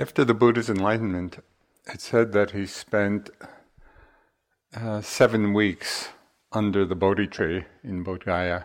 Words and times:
After 0.00 0.24
the 0.24 0.32
Buddha's 0.32 0.70
enlightenment, 0.70 1.42
it 1.92 2.00
said 2.00 2.30
that 2.30 2.52
he 2.52 2.66
spent 2.66 3.30
uh, 4.72 5.00
seven 5.00 5.52
weeks 5.52 6.10
under 6.52 6.84
the 6.84 6.94
Bodhi 6.94 7.26
tree 7.26 7.64
in 7.82 8.04
Bodh 8.04 8.24
Gaya, 8.24 8.62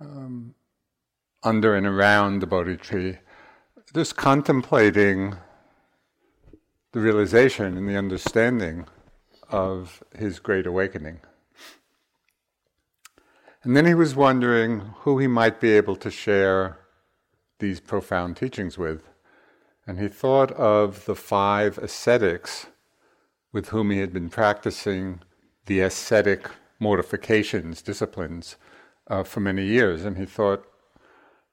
um, 0.00 0.54
under 1.42 1.74
and 1.74 1.84
around 1.84 2.38
the 2.38 2.46
Bodhi 2.46 2.76
tree, 2.76 3.18
just 3.92 4.14
contemplating 4.14 5.34
the 6.92 7.00
realization 7.00 7.76
and 7.76 7.88
the 7.88 7.96
understanding 7.96 8.86
of 9.48 10.04
his 10.16 10.38
great 10.38 10.68
awakening. 10.68 11.18
And 13.64 13.76
then 13.76 13.86
he 13.86 13.94
was 13.94 14.14
wondering 14.14 14.94
who 14.98 15.18
he 15.18 15.26
might 15.26 15.60
be 15.60 15.72
able 15.72 15.96
to 15.96 16.12
share 16.12 16.78
these 17.58 17.80
profound 17.80 18.36
teachings 18.36 18.78
with. 18.78 19.02
And 19.86 19.98
he 19.98 20.08
thought 20.08 20.50
of 20.52 21.04
the 21.04 21.14
five 21.14 21.78
ascetics 21.78 22.66
with 23.52 23.68
whom 23.68 23.90
he 23.90 23.98
had 23.98 24.12
been 24.12 24.30
practicing 24.30 25.20
the 25.66 25.80
ascetic 25.80 26.48
mortifications, 26.78 27.82
disciplines, 27.82 28.56
uh, 29.08 29.22
for 29.22 29.40
many 29.40 29.64
years. 29.64 30.04
And 30.04 30.16
he 30.16 30.24
thought 30.24 30.64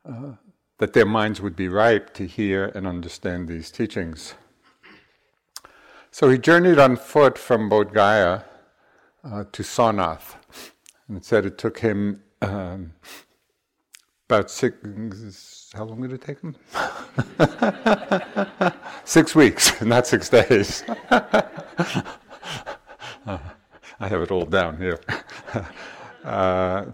uh, 0.05 0.33
that 0.77 0.93
their 0.93 1.05
minds 1.05 1.41
would 1.41 1.55
be 1.55 1.67
ripe 1.67 2.13
to 2.15 2.25
hear 2.25 2.65
and 2.73 2.87
understand 2.87 3.47
these 3.47 3.69
teachings. 3.69 4.33
So 6.09 6.29
he 6.29 6.37
journeyed 6.37 6.79
on 6.79 6.95
foot 6.97 7.37
from 7.37 7.69
Bodh 7.69 7.93
Gaya 7.93 8.43
uh, 9.23 9.43
to 9.51 9.63
Sarnath. 9.63 10.35
And 11.07 11.17
it 11.17 11.25
said 11.25 11.45
it 11.45 11.57
took 11.57 11.79
him 11.79 12.23
um, 12.41 12.93
about 14.27 14.49
six 14.49 15.60
how 15.73 15.85
long 15.85 16.01
did 16.01 16.11
it 16.11 16.21
take 16.21 16.41
him? 16.41 16.55
six 19.05 19.33
weeks, 19.33 19.81
not 19.81 20.05
six 20.05 20.29
days. 20.29 20.83
uh, 21.09 21.51
I 23.99 24.07
have 24.07 24.21
it 24.21 24.31
all 24.31 24.45
down 24.45 24.77
here. 24.77 24.99
Uh, 26.23 26.85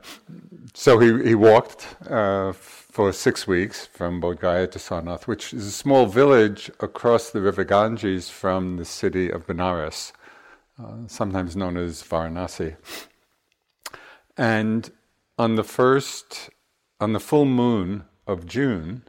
so 0.73 0.99
he, 0.99 1.29
he 1.29 1.35
walked 1.35 1.95
uh, 2.09 2.53
for 2.53 3.11
six 3.11 3.47
weeks 3.47 3.87
from 3.87 4.21
Bodh 4.21 4.39
Gaya 4.39 4.67
to 4.67 4.79
Sarnath, 4.79 5.25
which 5.25 5.53
is 5.53 5.65
a 5.65 5.71
small 5.71 6.05
village 6.05 6.69
across 6.79 7.31
the 7.31 7.41
river 7.41 7.63
Ganges 7.63 8.29
from 8.29 8.77
the 8.77 8.85
city 8.85 9.29
of 9.29 9.47
Benares, 9.47 10.11
uh, 10.81 11.07
sometimes 11.07 11.55
known 11.55 11.77
as 11.77 12.03
Varanasi. 12.03 12.75
And 14.37 14.91
on 15.39 15.55
the 15.55 15.63
first, 15.63 16.51
on 16.99 17.13
the 17.13 17.19
full 17.19 17.45
moon 17.45 18.05
of 18.27 18.45
June, 18.45 19.03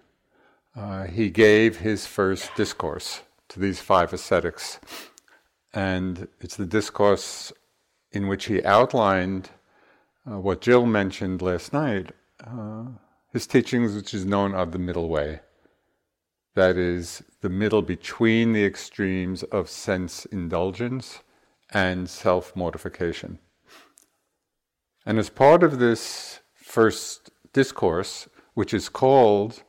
uh, 0.76 1.04
he 1.04 1.28
gave 1.28 1.78
his 1.78 2.06
first 2.06 2.54
discourse 2.54 3.20
to 3.48 3.60
these 3.60 3.80
five 3.80 4.12
ascetics. 4.12 4.78
And 5.74 6.28
it's 6.40 6.56
the 6.56 6.66
discourse 6.66 7.52
in 8.12 8.28
which 8.28 8.46
he 8.46 8.64
outlined 8.64 9.50
uh, 10.26 10.38
what 10.38 10.60
Jill 10.60 10.86
mentioned 10.86 11.42
last 11.42 11.72
night 11.72 12.12
uh, 12.46 12.84
his 13.32 13.46
teachings, 13.46 13.94
which 13.94 14.14
is 14.14 14.24
known 14.24 14.54
as 14.54 14.70
the 14.70 14.78
middle 14.78 15.08
way. 15.08 15.40
That 16.54 16.76
is, 16.76 17.22
the 17.40 17.48
middle 17.48 17.82
between 17.82 18.52
the 18.52 18.64
extremes 18.64 19.42
of 19.44 19.68
sense 19.68 20.24
indulgence 20.26 21.20
and 21.70 22.08
self 22.08 22.56
mortification. 22.56 23.38
And 25.04 25.18
as 25.18 25.30
part 25.30 25.62
of 25.62 25.78
this 25.78 26.40
first 26.54 27.30
discourse, 27.52 28.28
which 28.58 28.74
is 28.74 28.88
called 28.88 29.62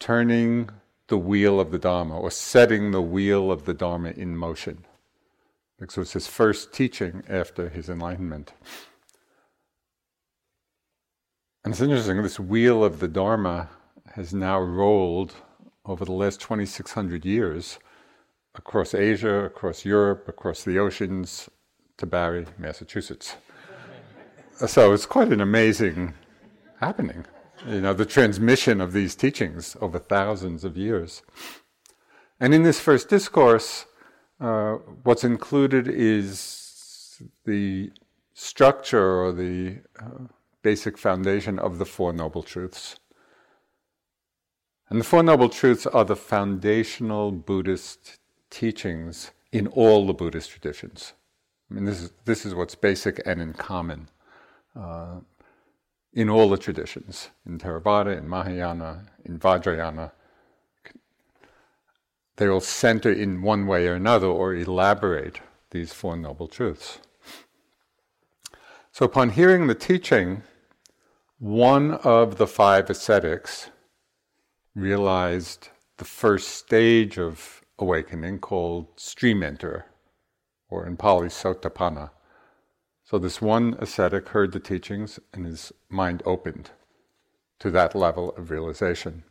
turning 0.00 0.70
the 1.08 1.18
wheel 1.18 1.60
of 1.60 1.70
the 1.70 1.78
Dharma 1.78 2.18
or 2.18 2.30
setting 2.30 2.90
the 2.90 3.02
wheel 3.02 3.52
of 3.52 3.66
the 3.66 3.74
Dharma 3.74 4.12
in 4.12 4.34
motion. 4.34 4.86
So 5.90 6.00
it's 6.00 6.14
his 6.14 6.26
first 6.26 6.72
teaching 6.72 7.22
after 7.28 7.68
his 7.68 7.90
enlightenment. 7.90 8.54
And 11.62 11.74
it's 11.74 11.82
interesting, 11.82 12.22
this 12.22 12.40
wheel 12.40 12.82
of 12.82 13.00
the 13.00 13.08
Dharma 13.08 13.68
has 14.14 14.32
now 14.32 14.58
rolled 14.58 15.34
over 15.84 16.06
the 16.06 16.12
last 16.12 16.40
2,600 16.40 17.26
years 17.26 17.78
across 18.54 18.94
Asia, 18.94 19.44
across 19.44 19.84
Europe, 19.84 20.26
across 20.28 20.64
the 20.64 20.78
oceans 20.78 21.50
to 21.98 22.06
Barre, 22.06 22.46
Massachusetts. 22.56 23.34
so 24.66 24.94
it's 24.94 25.04
quite 25.04 25.30
an 25.30 25.42
amazing 25.42 26.14
happening 26.80 27.26
you 27.66 27.80
know, 27.80 27.94
the 27.94 28.06
transmission 28.06 28.80
of 28.80 28.92
these 28.92 29.14
teachings 29.14 29.76
over 29.80 29.98
thousands 29.98 30.64
of 30.64 30.76
years. 30.76 31.22
And 32.40 32.54
in 32.54 32.62
this 32.62 32.80
first 32.80 33.08
discourse, 33.08 33.86
uh, 34.40 34.74
what's 35.02 35.24
included 35.24 35.88
is 35.88 37.20
the 37.44 37.90
structure 38.34 39.20
or 39.20 39.32
the 39.32 39.78
uh, 40.00 40.26
basic 40.62 40.96
foundation 40.96 41.58
of 41.58 41.78
the 41.78 41.86
Four 41.86 42.12
Noble 42.12 42.42
Truths. 42.42 42.96
And 44.88 45.00
the 45.00 45.04
Four 45.04 45.22
Noble 45.22 45.48
Truths 45.48 45.86
are 45.86 46.04
the 46.04 46.16
foundational 46.16 47.32
Buddhist 47.32 48.18
teachings 48.50 49.32
in 49.52 49.66
all 49.66 50.06
the 50.06 50.14
Buddhist 50.14 50.50
traditions. 50.50 51.14
I 51.70 51.74
mean, 51.74 51.84
this 51.84 52.00
is, 52.00 52.12
this 52.24 52.46
is 52.46 52.54
what's 52.54 52.74
basic 52.74 53.20
and 53.26 53.40
in 53.40 53.52
common. 53.52 54.08
Uh, 54.74 55.20
in 56.12 56.28
all 56.28 56.48
the 56.48 56.58
traditions, 56.58 57.30
in 57.46 57.58
Theravada, 57.58 58.16
in 58.16 58.28
Mahayana, 58.28 59.06
in 59.24 59.38
Vajrayana. 59.38 60.12
They 62.36 62.48
all 62.48 62.60
center 62.60 63.12
in 63.12 63.42
one 63.42 63.66
way 63.66 63.88
or 63.88 63.94
another 63.94 64.28
or 64.28 64.54
elaborate 64.54 65.40
these 65.70 65.92
Four 65.92 66.16
Noble 66.16 66.48
Truths. 66.48 66.98
So, 68.92 69.04
upon 69.04 69.30
hearing 69.30 69.66
the 69.66 69.74
teaching, 69.74 70.42
one 71.38 71.92
of 71.92 72.38
the 72.38 72.46
five 72.46 72.90
ascetics 72.90 73.70
realized 74.74 75.68
the 75.98 76.04
first 76.04 76.48
stage 76.48 77.18
of 77.18 77.62
awakening 77.78 78.38
called 78.40 78.88
stream 78.96 79.42
enter, 79.42 79.86
or 80.68 80.86
in 80.86 80.96
Pali, 80.96 81.28
Sotapanna. 81.28 82.10
So 83.08 83.18
this 83.18 83.40
one 83.40 83.74
ascetic 83.78 84.28
heard 84.28 84.52
the 84.52 84.60
teachings 84.60 85.18
and 85.32 85.46
his 85.46 85.72
mind 85.88 86.22
opened 86.26 86.72
to 87.58 87.70
that 87.70 87.94
level 87.94 88.32
of 88.36 88.50
realization. 88.50 89.24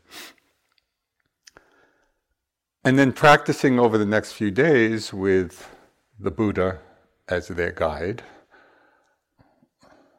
And 2.84 2.98
then 2.98 3.14
practicing 3.14 3.80
over 3.80 4.00
the 4.00 4.06
next 4.06 4.32
few 4.32 4.50
days 4.50 5.14
with 5.14 5.70
the 6.20 6.32
Buddha 6.32 6.80
as 7.30 7.50
their 7.50 7.72
guide. 7.72 8.24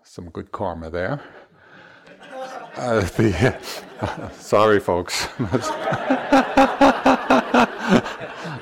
Some 0.04 0.31
good 0.31 0.52
karma 0.52 0.88
there. 0.88 1.20
Uh, 2.76 3.00
the, 3.00 3.61
uh, 4.00 4.31
sorry, 4.34 4.78
folks. 4.78 5.26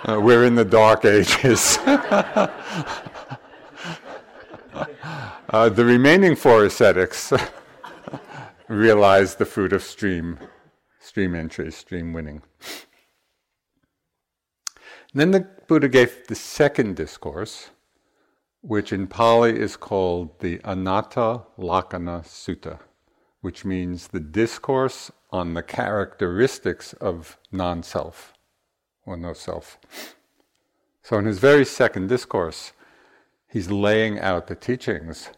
uh, 0.08 0.18
we're 0.22 0.46
in 0.46 0.54
the 0.54 0.64
dark 0.64 1.04
ages. 1.04 1.78
Uh, 5.48 5.68
the 5.68 5.84
remaining 5.84 6.34
four 6.34 6.64
ascetics 6.64 7.32
realized 8.68 9.38
the 9.38 9.44
fruit 9.44 9.72
of 9.72 9.80
stream, 9.80 10.40
stream 10.98 11.36
entry, 11.36 11.70
stream 11.70 12.12
winning. 12.12 12.42
And 15.12 15.20
then 15.20 15.30
the 15.30 15.48
Buddha 15.68 15.88
gave 15.88 16.26
the 16.26 16.34
second 16.34 16.96
discourse, 16.96 17.70
which 18.60 18.92
in 18.92 19.06
Pali 19.06 19.56
is 19.56 19.76
called 19.76 20.40
the 20.40 20.58
Anatta 20.64 21.44
Lakkhana 21.56 22.24
Sutta, 22.24 22.80
which 23.40 23.64
means 23.64 24.08
the 24.08 24.20
discourse 24.20 25.12
on 25.30 25.54
the 25.54 25.62
characteristics 25.62 26.92
of 26.94 27.38
non 27.52 27.84
self 27.84 28.32
or 29.04 29.16
no 29.16 29.32
self. 29.32 29.78
So, 31.04 31.18
in 31.18 31.24
his 31.24 31.38
very 31.38 31.64
second 31.64 32.08
discourse, 32.08 32.72
he's 33.48 33.70
laying 33.70 34.18
out 34.18 34.46
the 34.46 34.54
teachings 34.54 35.30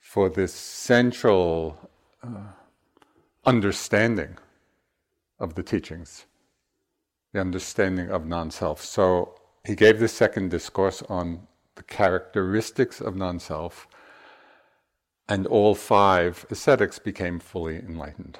for 0.00 0.28
this 0.28 0.54
central 0.54 1.90
uh, 2.22 2.52
understanding 3.44 4.36
of 5.38 5.54
the 5.54 5.62
teachings, 5.62 6.26
the 7.32 7.40
understanding 7.40 8.10
of 8.10 8.26
non 8.26 8.50
self. 8.50 8.84
So 8.84 9.34
he 9.64 9.74
gave 9.74 9.98
the 9.98 10.08
second 10.08 10.50
discourse 10.50 11.02
on 11.08 11.46
the 11.74 11.82
characteristics 11.82 13.00
of 13.00 13.16
non 13.16 13.40
self, 13.40 13.88
and 15.28 15.46
all 15.46 15.74
five 15.74 16.46
ascetics 16.50 16.98
became 16.98 17.40
fully 17.40 17.76
enlightened. 17.76 18.38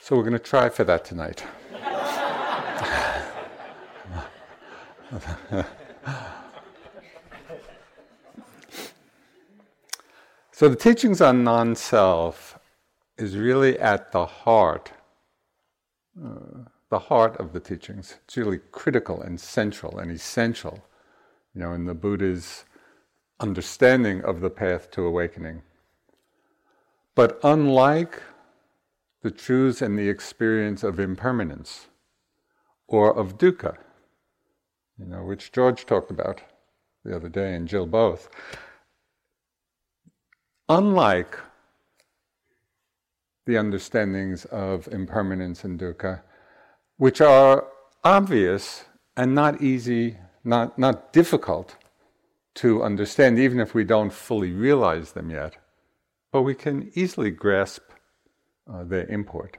So 0.00 0.16
we're 0.16 0.22
going 0.22 0.32
to 0.32 0.38
try 0.38 0.68
for 0.68 0.84
that 0.84 1.04
tonight. 1.04 1.44
So 10.62 10.68
the 10.68 10.76
teachings 10.76 11.20
on 11.20 11.42
non 11.42 11.74
self 11.74 12.56
is 13.18 13.36
really 13.36 13.76
at 13.80 14.12
the 14.12 14.24
heart, 14.24 14.92
uh, 16.24 16.68
the 16.88 17.00
heart 17.00 17.36
of 17.38 17.52
the 17.52 17.58
teachings. 17.58 18.18
It's 18.22 18.36
really 18.36 18.60
critical 18.70 19.20
and 19.22 19.40
central 19.40 19.98
and 19.98 20.08
essential, 20.08 20.84
you 21.52 21.62
know, 21.62 21.72
in 21.72 21.86
the 21.86 21.96
Buddha's 21.96 22.64
understanding 23.40 24.22
of 24.22 24.40
the 24.40 24.50
path 24.50 24.88
to 24.92 25.04
awakening. 25.04 25.62
But 27.16 27.40
unlike 27.42 28.22
the 29.22 29.32
truths 29.32 29.82
and 29.82 29.98
the 29.98 30.08
experience 30.08 30.84
of 30.84 31.00
impermanence 31.00 31.88
or 32.86 33.12
of 33.12 33.36
dukkha, 33.36 33.78
you 34.96 35.06
know, 35.06 35.24
which 35.24 35.50
George 35.50 35.86
talked 35.86 36.12
about 36.12 36.40
the 37.04 37.16
other 37.16 37.28
day 37.28 37.52
and 37.52 37.66
Jill 37.66 37.86
both, 37.86 38.28
unlike 40.68 41.38
the 43.46 43.56
understandings 43.56 44.44
of 44.46 44.88
impermanence 44.88 45.64
and 45.64 45.78
dukkha, 45.78 46.22
which 46.96 47.20
are 47.20 47.66
obvious 48.04 48.84
and 49.16 49.34
not 49.34 49.60
easy, 49.60 50.16
not, 50.44 50.78
not 50.78 51.12
difficult 51.12 51.76
to 52.54 52.82
understand, 52.82 53.38
even 53.38 53.58
if 53.58 53.74
we 53.74 53.84
don't 53.84 54.12
fully 54.12 54.52
realize 54.52 55.12
them 55.12 55.30
yet, 55.30 55.56
but 56.30 56.42
we 56.42 56.54
can 56.54 56.90
easily 56.94 57.30
grasp 57.30 57.82
uh, 58.72 58.84
their 58.84 59.06
import. 59.06 59.58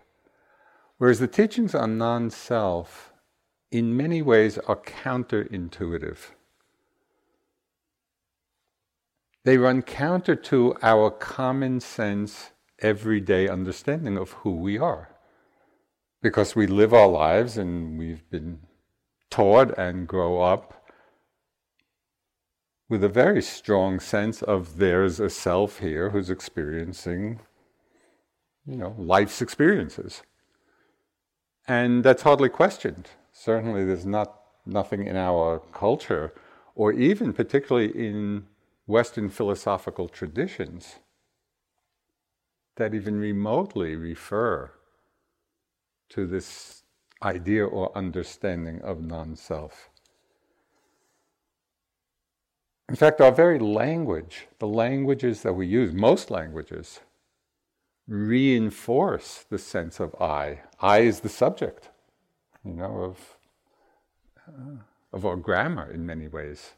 Whereas 0.97 1.19
the 1.19 1.27
teachings 1.27 1.75
on 1.75 1.97
non 1.97 2.29
self, 2.29 3.11
in 3.71 3.97
many 3.97 4.21
ways, 4.21 4.57
are 4.59 4.77
counterintuitive. 4.77 6.17
They 9.45 9.57
run 9.57 9.81
counter 9.81 10.35
to 10.35 10.75
our 10.81 11.11
common 11.11 11.81
sense, 11.81 12.51
everyday 12.79 13.49
understanding 13.49 14.17
of 14.17 14.31
who 14.31 14.55
we 14.55 14.77
are. 14.77 15.09
Because 16.21 16.55
we 16.55 16.65
live 16.65 16.93
our 16.93 17.09
lives 17.09 17.57
and 17.57 17.99
we've 17.99 18.29
been 18.29 18.61
taught 19.29 19.77
and 19.77 20.07
grow 20.07 20.41
up 20.41 20.85
with 22.87 23.03
a 23.03 23.09
very 23.09 23.41
strong 23.41 23.99
sense 23.99 24.41
of 24.41 24.77
there's 24.77 25.19
a 25.19 25.29
self 25.29 25.79
here 25.79 26.11
who's 26.11 26.29
experiencing, 26.29 27.41
you 28.65 28.77
know, 28.77 28.95
life's 28.97 29.41
experiences. 29.41 30.21
And 31.67 32.03
that's 32.03 32.21
hardly 32.21 32.49
questioned. 32.49 33.09
Certainly, 33.31 33.85
there's 33.85 34.05
not 34.05 34.39
nothing 34.65 35.07
in 35.07 35.17
our 35.17 35.59
culture, 35.73 36.33
or 36.75 36.93
even 36.93 37.33
particularly 37.33 37.89
in 37.89 38.45
Western 38.85 39.29
philosophical 39.29 40.09
traditions 40.09 40.99
that 42.75 42.93
even 42.93 43.19
remotely 43.19 43.95
refer 43.95 44.71
to 46.09 46.27
this 46.27 46.83
idea 47.21 47.65
or 47.65 47.95
understanding 47.97 48.81
of 48.81 49.01
non 49.01 49.35
self. 49.35 49.89
In 52.89 52.95
fact, 52.95 53.21
our 53.21 53.31
very 53.31 53.59
language, 53.59 54.47
the 54.59 54.67
languages 54.67 55.41
that 55.41 55.53
we 55.53 55.65
use, 55.65 55.93
most 55.93 56.29
languages, 56.29 56.99
reinforce 58.07 59.45
the 59.49 59.57
sense 59.57 59.99
of 59.99 60.13
I. 60.21 60.59
I 60.79 60.99
is 60.99 61.21
the 61.21 61.29
subject, 61.29 61.89
you 62.65 62.73
know, 62.73 63.01
of, 63.01 63.37
uh, 64.47 64.77
of 65.13 65.25
our 65.25 65.37
grammar 65.37 65.89
in 65.89 66.05
many 66.05 66.27
ways. 66.27 66.73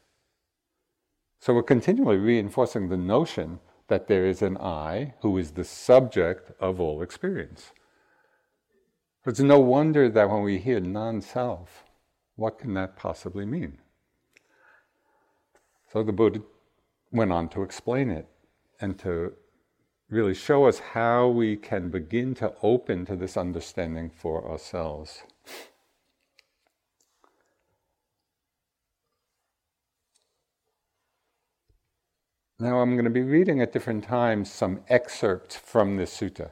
So 1.46 1.54
we're 1.54 1.62
continually 1.62 2.16
reinforcing 2.16 2.88
the 2.88 2.96
notion 2.96 3.60
that 3.86 4.08
there 4.08 4.26
is 4.26 4.42
an 4.42 4.56
I 4.56 5.14
who 5.20 5.38
is 5.38 5.52
the 5.52 5.62
subject 5.62 6.50
of 6.58 6.80
all 6.80 7.02
experience. 7.02 7.70
It's 9.24 9.38
no 9.38 9.60
wonder 9.60 10.08
that 10.08 10.28
when 10.28 10.42
we 10.42 10.58
hear 10.58 10.80
non 10.80 11.20
self, 11.20 11.84
what 12.34 12.58
can 12.58 12.74
that 12.74 12.96
possibly 12.96 13.46
mean? 13.46 13.78
So 15.92 16.02
the 16.02 16.12
Buddha 16.12 16.42
went 17.12 17.30
on 17.30 17.48
to 17.50 17.62
explain 17.62 18.10
it 18.10 18.26
and 18.80 18.98
to 18.98 19.34
really 20.10 20.34
show 20.34 20.64
us 20.64 20.80
how 20.80 21.28
we 21.28 21.56
can 21.56 21.90
begin 21.90 22.34
to 22.42 22.54
open 22.60 23.06
to 23.06 23.14
this 23.14 23.36
understanding 23.36 24.10
for 24.10 24.50
ourselves. 24.50 25.22
Now, 32.58 32.80
I'm 32.80 32.92
going 32.92 33.04
to 33.04 33.10
be 33.10 33.22
reading 33.22 33.60
at 33.60 33.72
different 33.72 34.04
times 34.04 34.50
some 34.50 34.80
excerpts 34.88 35.56
from 35.56 35.96
this 35.96 36.18
sutta. 36.18 36.50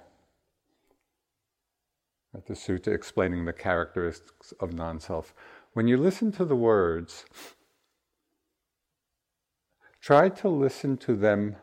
At 2.34 2.46
the 2.46 2.52
sutta 2.52 2.88
explaining 2.88 3.46
the 3.46 3.54
characteristics 3.54 4.52
of 4.61 4.75
non 4.75 5.00
self. 5.00 5.32
When 5.73 5.88
you 5.88 5.96
listen 5.96 6.30
to 6.32 6.44
the 6.44 6.56
words, 6.56 7.25
try 10.02 10.28
to 10.28 10.49
listen 10.49 10.99
to 10.99 11.16
them 11.16 11.56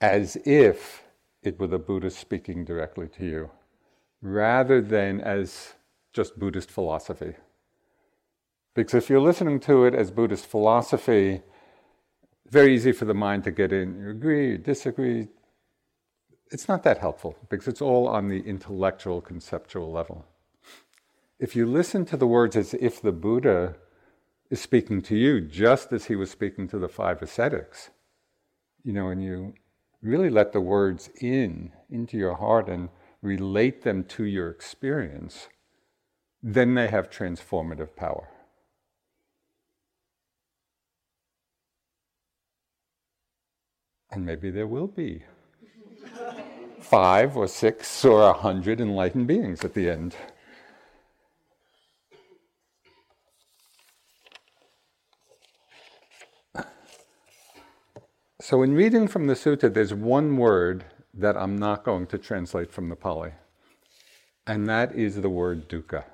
as 0.00 0.38
if 0.46 1.02
it 1.42 1.60
were 1.60 1.66
the 1.66 1.78
Buddha 1.78 2.10
speaking 2.10 2.64
directly 2.64 3.08
to 3.08 3.24
you, 3.26 3.50
rather 4.22 4.80
than 4.80 5.20
as 5.20 5.74
just 6.14 6.38
Buddhist 6.38 6.70
philosophy. 6.70 7.34
Because 8.74 8.94
if 8.94 9.10
you're 9.10 9.20
listening 9.20 9.60
to 9.60 9.84
it 9.84 9.94
as 9.94 10.10
Buddhist 10.10 10.46
philosophy, 10.46 11.42
very 12.50 12.74
easy 12.74 12.92
for 12.92 13.04
the 13.04 13.14
mind 13.14 13.44
to 13.44 13.50
get 13.50 13.72
in. 13.72 13.98
You 14.00 14.10
agree, 14.10 14.50
you 14.50 14.58
disagree. 14.58 15.28
It's 16.50 16.68
not 16.68 16.82
that 16.84 16.98
helpful 16.98 17.36
because 17.48 17.68
it's 17.68 17.82
all 17.82 18.08
on 18.08 18.28
the 18.28 18.40
intellectual, 18.40 19.20
conceptual 19.20 19.92
level. 19.92 20.24
If 21.38 21.54
you 21.54 21.66
listen 21.66 22.04
to 22.06 22.16
the 22.16 22.26
words 22.26 22.56
as 22.56 22.74
if 22.74 23.00
the 23.00 23.12
Buddha 23.12 23.76
is 24.50 24.60
speaking 24.60 25.02
to 25.02 25.16
you 25.16 25.40
just 25.40 25.92
as 25.92 26.06
he 26.06 26.16
was 26.16 26.30
speaking 26.30 26.66
to 26.68 26.78
the 26.78 26.88
five 26.88 27.22
ascetics, 27.22 27.90
you 28.82 28.92
know, 28.92 29.08
and 29.08 29.22
you 29.22 29.54
really 30.00 30.30
let 30.30 30.52
the 30.52 30.60
words 30.60 31.10
in 31.20 31.72
into 31.90 32.16
your 32.16 32.34
heart 32.36 32.68
and 32.68 32.88
relate 33.20 33.82
them 33.82 34.04
to 34.04 34.24
your 34.24 34.48
experience, 34.48 35.48
then 36.42 36.74
they 36.74 36.88
have 36.88 37.10
transformative 37.10 37.94
power. 37.94 38.28
And 44.10 44.24
maybe 44.24 44.50
there 44.50 44.66
will 44.66 44.86
be 44.86 45.22
five 46.80 47.36
or 47.36 47.46
six 47.46 48.04
or 48.04 48.22
a 48.22 48.32
hundred 48.32 48.80
enlightened 48.80 49.26
beings 49.26 49.64
at 49.64 49.74
the 49.74 49.90
end. 49.90 50.16
So, 58.40 58.62
in 58.62 58.72
reading 58.72 59.08
from 59.08 59.26
the 59.26 59.34
sutta, 59.34 59.72
there's 59.72 59.92
one 59.92 60.38
word 60.38 60.86
that 61.12 61.36
I'm 61.36 61.58
not 61.58 61.84
going 61.84 62.06
to 62.06 62.16
translate 62.16 62.72
from 62.72 62.88
the 62.88 62.96
Pali, 62.96 63.32
and 64.46 64.66
that 64.68 64.94
is 64.94 65.16
the 65.16 65.28
word 65.28 65.68
dukkha. 65.68 66.04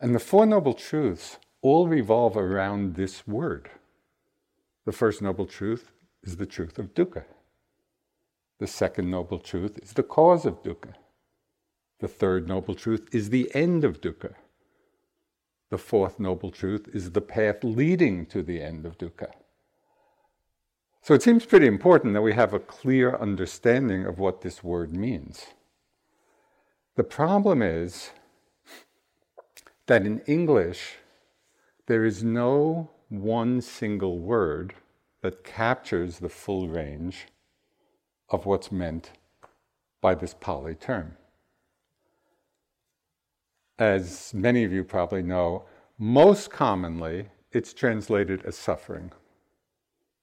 And 0.00 0.12
the 0.12 0.18
Four 0.18 0.44
Noble 0.44 0.74
Truths 0.74 1.38
all 1.62 1.86
revolve 1.86 2.36
around 2.36 2.96
this 2.96 3.26
word. 3.28 3.70
The 4.84 4.92
first 4.92 5.20
noble 5.22 5.46
truth 5.46 5.90
is 6.26 6.36
the 6.36 6.46
truth 6.46 6.78
of 6.78 6.92
dukkha. 6.94 7.24
The 8.58 8.66
second 8.66 9.10
noble 9.10 9.38
truth 9.38 9.78
is 9.82 9.92
the 9.92 10.02
cause 10.02 10.44
of 10.44 10.62
dukkha. 10.62 10.94
The 12.00 12.08
third 12.08 12.48
noble 12.48 12.74
truth 12.74 13.08
is 13.12 13.30
the 13.30 13.50
end 13.54 13.84
of 13.84 14.00
dukkha. 14.00 14.34
The 15.70 15.78
fourth 15.78 16.20
noble 16.20 16.50
truth 16.50 16.88
is 16.92 17.12
the 17.12 17.20
path 17.20 17.62
leading 17.62 18.26
to 18.26 18.42
the 18.42 18.60
end 18.60 18.86
of 18.86 18.98
dukkha. 18.98 19.32
So 21.02 21.14
it 21.14 21.22
seems 21.22 21.46
pretty 21.46 21.66
important 21.66 22.14
that 22.14 22.22
we 22.22 22.34
have 22.34 22.52
a 22.52 22.58
clear 22.58 23.16
understanding 23.16 24.04
of 24.04 24.18
what 24.18 24.40
this 24.40 24.64
word 24.64 24.92
means. 24.92 25.46
The 26.96 27.04
problem 27.04 27.62
is 27.62 28.10
that 29.86 30.04
in 30.04 30.20
English, 30.20 30.96
there 31.86 32.04
is 32.04 32.24
no 32.24 32.90
one 33.08 33.60
single 33.60 34.18
word 34.18 34.74
that 35.22 35.44
captures 35.44 36.18
the 36.18 36.28
full 36.28 36.68
range 36.68 37.26
of 38.28 38.46
what's 38.46 38.70
meant 38.70 39.12
by 40.00 40.14
this 40.14 40.34
Pali 40.34 40.74
term. 40.74 41.16
As 43.78 44.32
many 44.34 44.64
of 44.64 44.72
you 44.72 44.84
probably 44.84 45.22
know, 45.22 45.64
most 45.98 46.50
commonly 46.50 47.28
it's 47.52 47.72
translated 47.72 48.42
as 48.44 48.56
suffering 48.56 49.12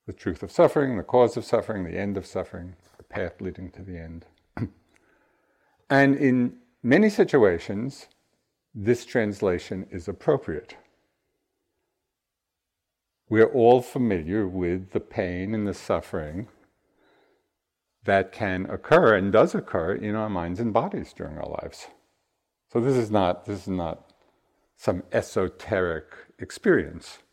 the 0.06 0.14
truth 0.14 0.44
of 0.44 0.52
suffering, 0.52 0.98
the 0.98 1.04
cause 1.04 1.38
of 1.38 1.46
suffering, 1.46 1.84
the 1.84 1.98
end 1.98 2.18
of 2.18 2.26
suffering, 2.26 2.76
the 2.98 3.04
path 3.04 3.40
leading 3.40 3.70
to 3.72 3.82
the 3.82 3.98
end. 3.98 4.26
and 5.90 6.16
in 6.16 6.58
many 6.82 7.10
situations, 7.10 8.08
this 8.76 9.06
translation 9.06 9.88
is 9.92 10.08
appropriate. 10.08 10.76
We're 13.34 13.52
all 13.52 13.82
familiar 13.82 14.48
with 14.48 14.92
the 14.92 15.00
pain 15.00 15.56
and 15.56 15.68
the 15.68 15.74
suffering 15.74 16.50
that 18.04 18.32
can 18.32 18.70
occur 18.70 19.16
and 19.16 19.34
does 19.34 19.56
occur 19.56 19.96
in 19.96 20.13
our 20.13 20.30
minds 20.30 20.60
and 20.60 20.72
bodies 20.72 21.13
during 21.13 21.40
our 21.40 21.50
lives. 21.50 21.88
So 22.72 22.80
this 22.80 22.96
is 22.96 23.10
not 23.10 23.46
this 23.46 23.62
is 23.62 23.68
not 23.68 24.13
some 24.78 25.02
esoteric 25.12 26.06
experience. 26.38 27.24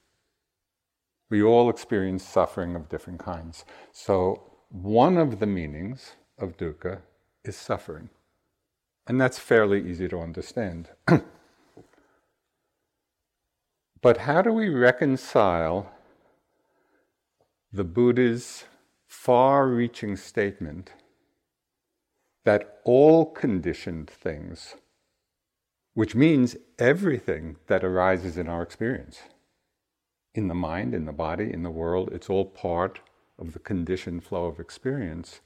We 1.28 1.42
all 1.42 1.68
experience 1.68 2.24
suffering 2.24 2.74
of 2.76 2.88
different 2.88 3.18
kinds. 3.18 3.66
So, 3.92 4.54
one 4.70 5.18
of 5.18 5.38
the 5.38 5.46
meanings 5.46 6.12
of 6.38 6.56
dukkha 6.56 7.02
is 7.44 7.56
suffering. 7.56 8.08
And 9.06 9.20
that's 9.20 9.38
fairly 9.38 9.86
easy 9.86 10.08
to 10.08 10.20
understand. 10.20 10.88
but 14.02 14.18
how 14.18 14.42
do 14.42 14.52
we 14.52 14.68
reconcile 14.68 15.90
the 17.72 17.84
Buddha's 17.84 18.64
far 19.06 19.68
reaching 19.68 20.16
statement 20.16 20.92
that 22.44 22.80
all 22.84 23.26
conditioned 23.26 24.08
things, 24.08 24.76
which 25.94 26.14
means 26.14 26.56
everything 26.78 27.56
that 27.66 27.84
arises 27.84 28.38
in 28.38 28.48
our 28.48 28.62
experience, 28.62 29.20
in 30.34 30.48
the 30.48 30.54
mind, 30.54 30.94
in 30.94 31.04
the 31.04 31.12
body, 31.12 31.52
in 31.52 31.62
the 31.62 31.70
world. 31.70 32.10
It's 32.12 32.30
all 32.30 32.46
part 32.46 33.00
of 33.38 33.52
the 33.52 33.58
conditioned 33.58 34.24
flow 34.24 34.46
of 34.46 34.58
experience. 34.58 35.40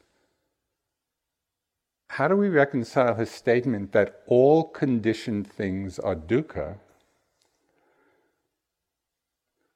How 2.11 2.28
do 2.28 2.37
we 2.37 2.49
reconcile 2.49 3.16
his 3.16 3.30
statement 3.30 3.92
that 3.92 4.23
all 4.26 4.64
conditioned 4.64 5.50
things 5.50 5.99
are 5.99 6.14
dukkha 6.14 6.76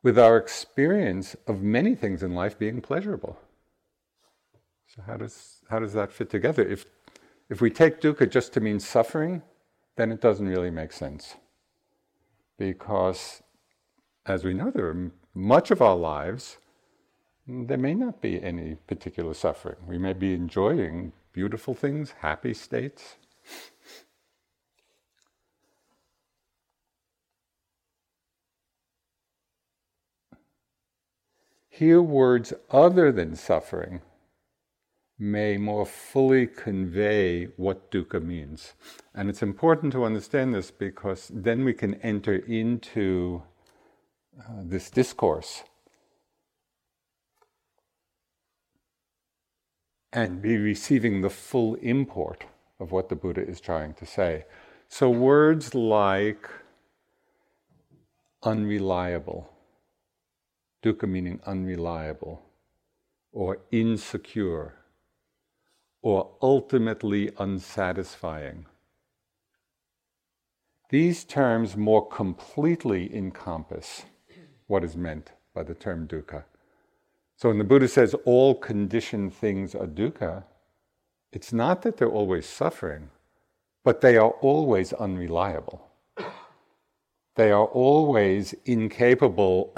with 0.02 0.18
our 0.18 0.36
experience 0.36 1.36
of 1.46 1.62
many 1.62 1.94
things 1.94 2.22
in 2.22 2.34
life 2.34 2.58
being 2.58 2.80
pleasurable? 2.80 3.38
So 4.86 5.02
how 5.02 5.16
does 5.16 5.60
how 5.68 5.78
does 5.78 5.92
that 5.92 6.12
fit 6.12 6.30
together? 6.30 6.62
If 6.62 6.86
if 7.50 7.60
we 7.60 7.70
take 7.70 8.00
dukkha 8.00 8.30
just 8.30 8.52
to 8.54 8.60
mean 8.60 8.80
suffering, 8.80 9.42
then 9.96 10.12
it 10.12 10.20
doesn't 10.20 10.48
really 10.48 10.70
make 10.70 10.92
sense. 10.92 11.36
Because 12.58 13.42
as 14.26 14.44
we 14.44 14.54
know, 14.54 14.70
there 14.70 14.86
are 14.86 15.10
much 15.34 15.70
of 15.70 15.80
our 15.80 15.96
lives, 15.96 16.58
there 17.46 17.78
may 17.78 17.94
not 17.94 18.20
be 18.20 18.42
any 18.42 18.76
particular 18.86 19.34
suffering. 19.34 19.76
We 19.86 19.98
may 19.98 20.12
be 20.12 20.34
enjoying 20.34 21.12
beautiful 21.32 21.74
things, 21.74 22.12
happy 22.20 22.52
states. 22.52 23.16
Here, 31.78 32.02
words 32.02 32.52
other 32.72 33.12
than 33.12 33.36
suffering 33.36 34.00
may 35.16 35.56
more 35.58 35.86
fully 35.86 36.44
convey 36.44 37.44
what 37.56 37.92
dukkha 37.92 38.20
means. 38.20 38.72
And 39.14 39.30
it's 39.30 39.42
important 39.42 39.92
to 39.92 40.02
understand 40.02 40.52
this 40.52 40.72
because 40.72 41.30
then 41.32 41.64
we 41.64 41.72
can 41.72 41.94
enter 42.02 42.34
into 42.34 43.44
uh, 44.40 44.62
this 44.64 44.90
discourse 44.90 45.62
and 50.12 50.42
be 50.42 50.56
receiving 50.56 51.20
the 51.20 51.30
full 51.30 51.76
import 51.76 52.44
of 52.80 52.90
what 52.90 53.08
the 53.08 53.14
Buddha 53.14 53.46
is 53.46 53.60
trying 53.60 53.94
to 53.94 54.04
say. 54.04 54.46
So, 54.88 55.08
words 55.10 55.76
like 55.76 56.50
unreliable, 58.42 59.52
dukkha 60.82 61.08
meaning 61.08 61.40
unreliable, 61.46 62.42
or 63.32 63.58
insecure, 63.70 64.74
or 66.02 66.30
ultimately 66.40 67.30
unsatisfying. 67.38 68.66
These 70.90 71.24
terms 71.24 71.76
more 71.76 72.06
completely 72.08 73.14
encompass 73.14 74.04
what 74.68 74.84
is 74.84 74.96
meant 74.96 75.32
by 75.54 75.62
the 75.62 75.74
term 75.74 76.06
dukkha. 76.06 76.44
So 77.36 77.48
when 77.48 77.58
the 77.58 77.64
Buddha 77.64 77.88
says 77.88 78.14
all 78.24 78.54
conditioned 78.54 79.34
things 79.34 79.74
are 79.74 79.86
dukkha, 79.86 80.44
it's 81.32 81.52
not 81.52 81.82
that 81.82 81.96
they're 81.96 82.08
always 82.08 82.46
suffering, 82.46 83.10
but 83.84 84.00
they 84.00 84.16
are 84.16 84.30
always 84.40 84.92
unreliable. 84.94 85.84
They 87.36 87.52
are 87.52 87.66
always 87.66 88.54
incapable 88.64 89.74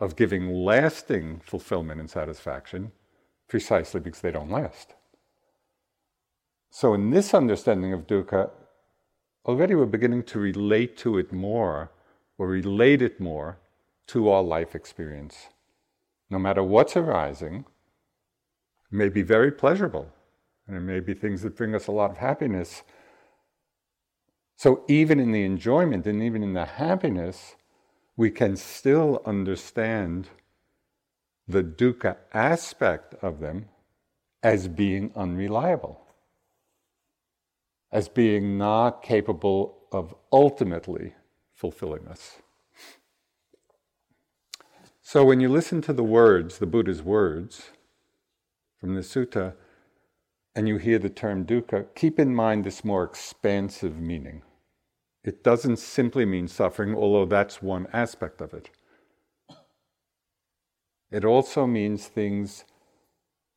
of 0.00 0.16
giving 0.16 0.50
lasting 0.50 1.40
fulfillment 1.44 2.00
and 2.00 2.10
satisfaction 2.10 2.90
precisely 3.48 4.00
because 4.00 4.22
they 4.22 4.30
don't 4.30 4.50
last. 4.50 4.94
So, 6.70 6.94
in 6.94 7.10
this 7.10 7.34
understanding 7.34 7.92
of 7.92 8.06
dukkha, 8.06 8.50
already 9.44 9.74
we're 9.74 9.86
beginning 9.86 10.22
to 10.24 10.38
relate 10.38 10.96
to 10.98 11.18
it 11.18 11.32
more, 11.32 11.90
or 12.38 12.46
relate 12.46 13.02
it 13.02 13.20
more 13.20 13.58
to 14.06 14.28
our 14.30 14.42
life 14.42 14.74
experience. 14.74 15.48
No 16.30 16.38
matter 16.38 16.62
what's 16.62 16.96
arising, 16.96 17.64
may 18.90 19.08
be 19.08 19.22
very 19.22 19.50
pleasurable, 19.50 20.08
and 20.66 20.76
it 20.76 20.80
may 20.80 21.00
be 21.00 21.12
things 21.12 21.42
that 21.42 21.56
bring 21.56 21.74
us 21.74 21.88
a 21.88 21.92
lot 21.92 22.10
of 22.10 22.18
happiness. 22.18 22.82
So, 24.56 24.84
even 24.88 25.18
in 25.18 25.32
the 25.32 25.44
enjoyment 25.44 26.06
and 26.06 26.22
even 26.22 26.42
in 26.42 26.54
the 26.54 26.64
happiness, 26.64 27.56
we 28.20 28.30
can 28.30 28.54
still 28.54 29.22
understand 29.24 30.28
the 31.48 31.62
dukkha 31.62 32.18
aspect 32.34 33.14
of 33.22 33.40
them 33.40 33.64
as 34.42 34.68
being 34.68 35.10
unreliable, 35.16 35.98
as 37.90 38.10
being 38.10 38.58
not 38.58 39.02
capable 39.02 39.74
of 39.90 40.14
ultimately 40.30 41.14
fulfilling 41.54 42.06
us. 42.08 42.42
So 45.00 45.24
when 45.24 45.40
you 45.40 45.48
listen 45.48 45.80
to 45.80 45.94
the 45.94 46.04
words, 46.04 46.58
the 46.58 46.66
Buddha's 46.66 47.02
words 47.02 47.70
from 48.78 48.96
the 48.96 49.00
sutta, 49.00 49.54
and 50.54 50.68
you 50.68 50.76
hear 50.76 50.98
the 50.98 51.08
term 51.08 51.46
dukkha, 51.46 51.86
keep 51.94 52.18
in 52.18 52.34
mind 52.34 52.64
this 52.64 52.84
more 52.84 53.02
expansive 53.02 53.96
meaning. 53.96 54.42
It 55.22 55.44
doesn't 55.44 55.78
simply 55.78 56.24
mean 56.24 56.48
suffering, 56.48 56.94
although 56.94 57.26
that's 57.26 57.62
one 57.62 57.86
aspect 57.92 58.40
of 58.40 58.54
it. 58.54 58.70
It 61.10 61.24
also 61.24 61.66
means 61.66 62.06
things, 62.06 62.64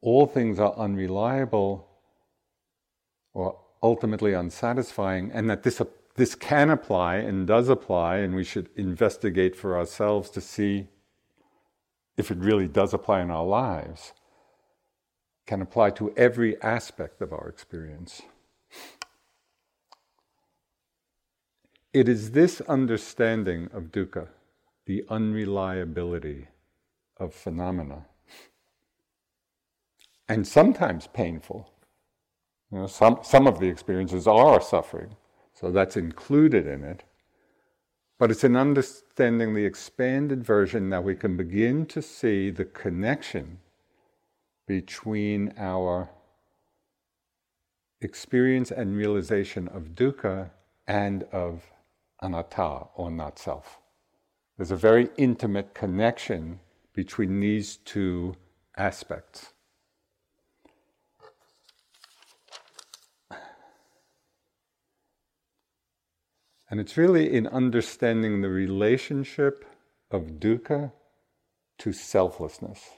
all 0.02 0.26
things 0.26 0.60
are 0.60 0.74
unreliable 0.74 1.88
or 3.34 3.60
ultimately 3.82 4.34
unsatisfying, 4.34 5.32
and 5.32 5.50
that 5.50 5.64
this, 5.64 5.82
this 6.16 6.36
can 6.36 6.70
apply 6.70 7.16
and 7.16 7.48
does 7.48 7.70
apply, 7.70 8.18
and 8.18 8.36
we 8.36 8.44
should 8.44 8.70
investigate 8.76 9.56
for 9.56 9.78
ourselves 9.78 10.30
to 10.32 10.42
see 10.42 10.88
if 12.18 12.30
it 12.30 12.38
really 12.38 12.68
does 12.68 12.94
apply 12.94 13.22
in 13.22 13.32
our 13.32 13.46
lives, 13.46 14.14
can 15.46 15.62
apply 15.62 15.90
to 15.92 16.14
every 16.16 16.62
aspect 16.62 17.22
of 17.22 17.34
our 17.34 17.48
experience. 17.48 18.22
It 21.94 22.10
is 22.10 22.32
this 22.32 22.60
understanding 22.62 23.70
of 23.72 23.92
dukkha, 23.92 24.28
the 24.88 25.06
unreliability 25.10 26.48
of 27.18 27.36
phenomena, 27.36 28.06
and 30.28 30.48
sometimes 30.48 31.06
painful. 31.06 31.70
You 32.72 32.80
know, 32.80 32.88
some, 32.88 33.20
some 33.22 33.46
of 33.46 33.60
the 33.60 33.68
experiences 33.68 34.26
are 34.26 34.60
suffering, 34.60 35.16
so 35.54 35.70
that's 35.70 35.96
included 35.96 36.66
in 36.66 36.84
it. 36.84 37.04
But 38.18 38.32
it's 38.32 38.44
in 38.44 38.56
understanding 38.56 39.54
the 39.54 39.66
expanded 39.66 40.44
version 40.44 40.90
that 40.90 41.04
we 41.04 41.14
can 41.14 41.38
begin 41.38 41.86
to 41.88 42.02
see 42.02 42.50
the 42.50 42.66
connection 42.66 43.60
between 44.66 45.54
our 45.58 46.10
experience 48.02 48.72
and 48.72 48.98
realization 48.98 49.68
of 49.68 49.94
dukkha 49.94 50.50
and 50.88 51.24
of 51.32 51.73
anatta, 52.24 52.88
or 52.96 53.12
not 53.12 53.38
self. 53.38 53.80
There's 54.58 54.72
a 54.72 54.76
very 54.76 55.10
intimate 55.18 55.74
connection 55.74 56.60
between 56.94 57.40
these 57.40 57.78
two 57.78 58.36
aspects. 58.78 59.54
And 66.70 66.80
it's 66.80 66.98
really 66.98 67.32
in 67.32 67.46
understanding 67.48 68.42
the 68.42 68.50
relationship 68.50 69.66
of 70.10 70.40
dukkha 70.40 70.92
to 71.80 71.94
selflessness, 71.94 72.90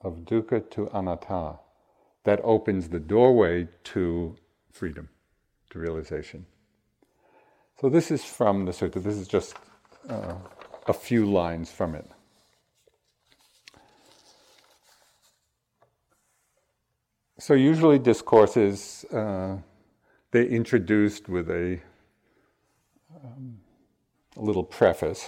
of 0.00 0.18
dukkha 0.24 0.70
to 0.70 0.88
anatta, 0.96 1.58
that 2.24 2.40
opens 2.44 2.90
the 2.90 3.00
doorway 3.00 3.68
to 3.84 4.36
freedom, 4.70 5.08
to 5.70 5.78
realization. 5.78 6.46
So, 7.82 7.88
this 7.88 8.12
is 8.12 8.22
from 8.22 8.64
the 8.64 8.70
sutta. 8.70 9.02
This 9.02 9.16
is 9.16 9.26
just 9.26 9.56
uh, 10.08 10.34
a 10.86 10.92
few 10.92 11.26
lines 11.26 11.68
from 11.68 11.96
it. 11.96 12.08
So, 17.40 17.54
usually, 17.54 17.98
discourses 17.98 19.04
uh, 19.06 19.56
they 20.30 20.46
introduced 20.46 21.28
with 21.28 21.50
a, 21.50 21.80
um, 23.16 23.58
a 24.36 24.40
little 24.40 24.62
preface. 24.62 25.26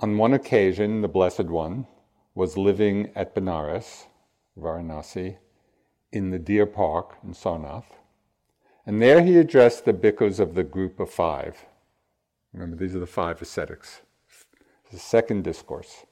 On 0.00 0.18
one 0.18 0.34
occasion, 0.34 1.00
the 1.00 1.08
Blessed 1.08 1.46
One 1.46 1.86
was 2.34 2.58
living 2.58 3.10
at 3.16 3.34
Benares, 3.34 4.04
Varanasi, 4.60 5.38
in 6.12 6.28
the 6.28 6.38
Deer 6.38 6.66
Park 6.66 7.16
in 7.24 7.32
Sarnath. 7.32 8.01
And 8.86 9.00
there 9.00 9.22
he 9.22 9.36
addressed 9.38 9.84
the 9.84 9.92
bhikkhus 9.92 10.40
of 10.40 10.54
the 10.54 10.64
group 10.64 10.98
of 10.98 11.10
five. 11.10 11.66
Remember, 12.52 12.76
these 12.76 12.94
are 12.94 13.00
the 13.00 13.06
five 13.06 13.40
ascetics. 13.40 14.00
The 14.90 14.98
second 14.98 15.44
discourse. 15.44 16.04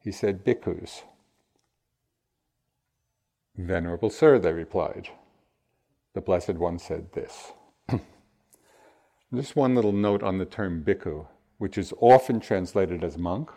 He 0.00 0.10
said, 0.10 0.44
Bhikkhus. 0.44 1.02
Venerable 3.56 4.10
Sir, 4.10 4.38
they 4.38 4.52
replied. 4.52 5.10
The 6.14 6.20
Blessed 6.20 6.54
One 6.54 6.78
said 6.78 7.12
this. 7.12 7.52
Just 9.34 9.54
one 9.54 9.74
little 9.74 9.92
note 9.92 10.22
on 10.22 10.38
the 10.38 10.46
term 10.46 10.82
bhikkhu, 10.82 11.26
which 11.58 11.76
is 11.76 11.92
often 12.00 12.40
translated 12.40 13.04
as 13.04 13.18
monk 13.18 13.50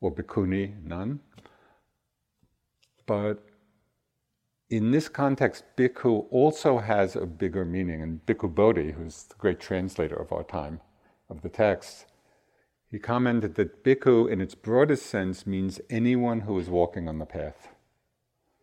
or 0.00 0.14
bhikkhuni, 0.14 0.84
nun. 0.84 1.20
But 3.06 3.44
in 4.72 4.90
this 4.90 5.06
context, 5.06 5.64
bhikkhu 5.76 6.26
also 6.30 6.78
has 6.78 7.14
a 7.14 7.26
bigger 7.26 7.62
meaning. 7.62 8.00
And 8.00 8.24
Bhikkhu 8.24 8.54
Bodhi, 8.54 8.92
who's 8.92 9.24
the 9.24 9.34
great 9.34 9.60
translator 9.60 10.16
of 10.16 10.32
our 10.32 10.44
time 10.44 10.80
of 11.28 11.42
the 11.42 11.50
text, 11.50 12.06
he 12.90 12.98
commented 12.98 13.54
that 13.56 13.84
bhikkhu, 13.84 14.30
in 14.30 14.40
its 14.40 14.54
broadest 14.54 15.04
sense, 15.04 15.46
means 15.46 15.78
anyone 15.90 16.40
who 16.40 16.58
is 16.58 16.70
walking 16.70 17.06
on 17.06 17.18
the 17.18 17.26
path. 17.26 17.68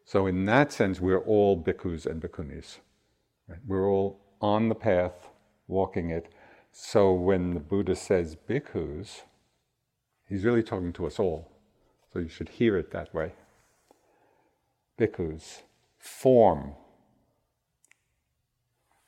So, 0.04 0.26
in 0.26 0.46
that 0.46 0.74
sense, 0.74 1.00
we're 1.00 1.22
all 1.22 1.64
bhikkhus 1.64 2.08
and 2.08 2.20
bhikkhunis. 2.20 2.80
Right? 3.48 3.60
We're 3.68 3.88
all 3.88 4.20
on 4.42 4.68
the 4.68 4.76
path, 4.76 5.30
walking 5.68 6.10
it. 6.10 6.34
So, 6.72 7.14
when 7.14 7.54
the 7.54 7.60
Buddha 7.60 7.96
says 7.96 8.36
bhikkhus, 8.36 9.22
he's 10.28 10.44
really 10.44 10.64
talking 10.64 10.94
to 10.94 11.06
us 11.06 11.20
all. 11.20 11.52
So, 12.12 12.18
you 12.18 12.30
should 12.30 12.50
hear 12.50 12.78
it 12.80 12.90
that 12.94 13.14
way. 13.14 13.34
Bhikkhus 15.00 15.62
form. 16.00 16.74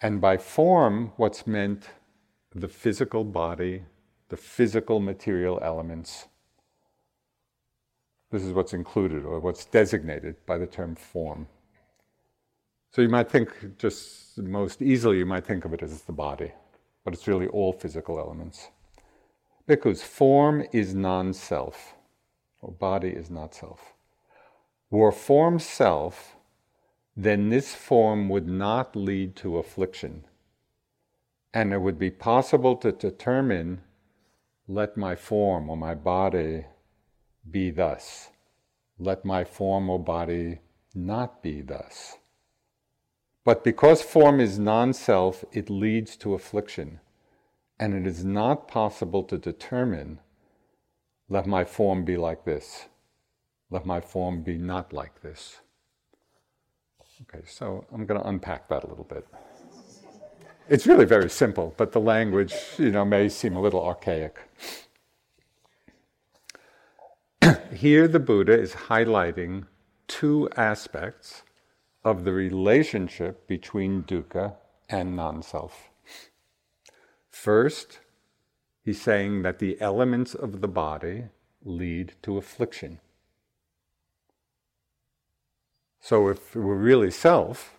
And 0.02 0.22
by 0.22 0.38
form, 0.38 1.14
what's 1.18 1.48
meant 1.48 1.90
the 2.54 2.68
physical 2.68 3.24
body, 3.24 3.84
the 4.30 4.38
physical 4.38 5.00
material 5.00 5.60
elements. 5.62 6.28
This 8.32 8.44
is 8.44 8.54
what's 8.54 8.74
included 8.74 9.26
or 9.26 9.40
what's 9.40 9.66
designated 9.66 10.36
by 10.46 10.58
the 10.58 10.68
term 10.68 10.96
form. 10.96 11.48
So 12.92 13.02
you 13.02 13.10
might 13.10 13.30
think, 13.30 13.78
just 13.78 14.38
most 14.38 14.82
easily, 14.82 15.18
you 15.18 15.26
might 15.26 15.46
think 15.46 15.64
of 15.64 15.74
it 15.74 15.82
as 15.82 16.02
the 16.02 16.12
body, 16.12 16.52
but 17.06 17.14
it's 17.14 17.28
really 17.28 17.48
all 17.48 17.72
physical 17.72 18.20
elements. 18.20 18.68
Because 19.66 20.04
form 20.04 20.66
is 20.74 20.94
non 20.94 21.34
self, 21.34 21.94
or 22.62 22.72
body 22.72 23.10
is 23.10 23.30
not 23.30 23.56
self. 23.56 23.94
Were 24.90 25.14
form 25.14 25.58
self, 25.60 26.36
then 27.24 27.50
this 27.50 27.76
form 27.76 28.30
would 28.30 28.48
not 28.48 28.96
lead 28.96 29.36
to 29.36 29.58
affliction. 29.58 30.26
And 31.54 31.74
it 31.74 31.82
would 31.82 32.00
be 32.00 32.10
possible 32.10 32.76
to 32.78 32.92
determine 32.92 33.82
let 34.68 34.96
my 34.96 35.16
form 35.16 35.70
or 35.70 35.78
my 35.78 35.94
body 35.94 36.66
be 37.50 37.72
thus. 37.72 38.30
Let 38.98 39.26
my 39.26 39.44
form 39.44 39.90
or 39.90 40.00
body 40.00 40.60
not 40.96 41.44
be 41.44 41.62
thus. 41.62 42.18
But 43.44 43.64
because 43.64 44.02
form 44.02 44.40
is 44.40 44.60
non 44.60 44.94
self, 44.94 45.44
it 45.52 45.70
leads 45.70 46.16
to 46.18 46.34
affliction. 46.34 47.00
And 47.80 47.94
it 47.94 48.06
is 48.06 48.24
not 48.24 48.68
possible 48.68 49.24
to 49.24 49.38
determine 49.38 50.20
let 51.28 51.48
my 51.48 51.66
form 51.66 52.06
be 52.06 52.18
like 52.18 52.46
this. 52.46 52.88
Let 53.70 53.86
my 53.86 54.02
form 54.02 54.44
be 54.44 54.58
not 54.58 54.94
like 54.94 55.22
this. 55.22 55.62
Okay, 57.24 57.44
so 57.46 57.86
I'm 57.94 58.06
going 58.06 58.20
to 58.20 58.28
unpack 58.28 58.68
that 58.70 58.84
a 58.84 58.88
little 58.88 59.04
bit. 59.04 59.26
It's 60.70 60.88
really 60.88 61.06
very 61.06 61.30
simple, 61.30 61.74
but 61.78 61.92
the 61.92 62.00
language, 62.00 62.54
you 62.78 62.92
know, 62.92 63.06
may 63.06 63.30
seem 63.30 63.56
a 63.56 63.62
little 63.62 63.84
archaic. 63.84 64.40
Here, 67.74 68.08
the 68.08 68.20
Buddha 68.20 68.60
is 68.60 68.74
highlighting 68.74 69.66
two 70.08 70.50
aspects 70.56 71.44
of 72.04 72.24
the 72.24 72.32
relationship 72.32 73.48
between 73.48 74.04
dukkha 74.04 74.56
and 74.90 75.16
non 75.16 75.44
self. 75.44 75.90
First, 77.30 78.00
he's 78.84 79.02
saying 79.02 79.44
that 79.44 79.60
the 79.60 79.80
elements 79.80 80.34
of 80.34 80.62
the 80.62 80.68
body 80.68 81.26
lead 81.64 82.14
to 82.24 82.38
affliction. 82.38 83.00
So 86.02 86.30
if 86.30 86.56
we're 86.56 86.76
really 86.76 87.12
self, 87.12 87.76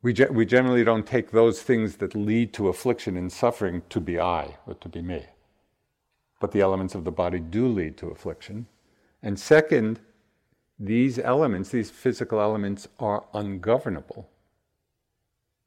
we, 0.00 0.14
ge- 0.14 0.30
we 0.30 0.46
generally 0.46 0.84
don't 0.84 1.06
take 1.06 1.30
those 1.30 1.62
things 1.62 1.96
that 1.96 2.14
lead 2.14 2.54
to 2.54 2.68
affliction 2.68 3.16
and 3.16 3.30
suffering 3.30 3.82
to 3.90 4.00
be 4.00 4.18
I 4.18 4.56
or 4.66 4.74
to 4.74 4.88
be 4.88 5.02
me. 5.02 5.26
But 6.40 6.52
the 6.52 6.62
elements 6.62 6.94
of 6.94 7.04
the 7.04 7.12
body 7.12 7.40
do 7.40 7.68
lead 7.68 7.98
to 7.98 8.08
affliction. 8.08 8.66
And 9.22 9.38
second, 9.38 10.00
these 10.78 11.18
elements, 11.18 11.70
these 11.70 11.90
physical 11.90 12.40
elements, 12.40 12.88
are 12.98 13.24
ungovernable. 13.34 14.28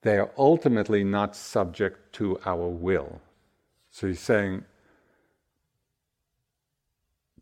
They 0.02 0.17
are 0.17 0.32
ultimately 0.38 1.04
not 1.04 1.36
subject 1.36 2.13
to 2.13 2.39
our 2.45 2.67
will. 2.67 3.21
So 3.91 4.08
he's 4.08 4.19
saying 4.19 4.63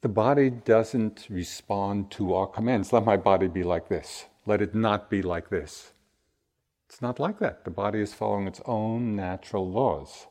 the 0.01 0.09
body 0.09 0.49
doesn't 0.49 1.27
respond 1.29 2.11
to 2.11 2.33
our 2.33 2.47
commands. 2.47 2.93
Let 2.93 3.05
my 3.05 3.17
body 3.17 3.47
be 3.47 3.63
like 3.63 3.89
this. 3.89 4.25
Let 4.45 4.61
it 4.61 4.75
not 4.75 5.09
be 5.09 5.21
like 5.21 5.49
this. 5.49 5.93
It's 6.87 7.01
not 7.01 7.19
like 7.19 7.39
that. 7.39 7.65
The 7.65 7.71
body 7.71 7.99
is 7.99 8.13
following 8.13 8.47
its 8.47 8.61
own 8.65 9.15
natural 9.15 9.69
laws. 9.69 10.27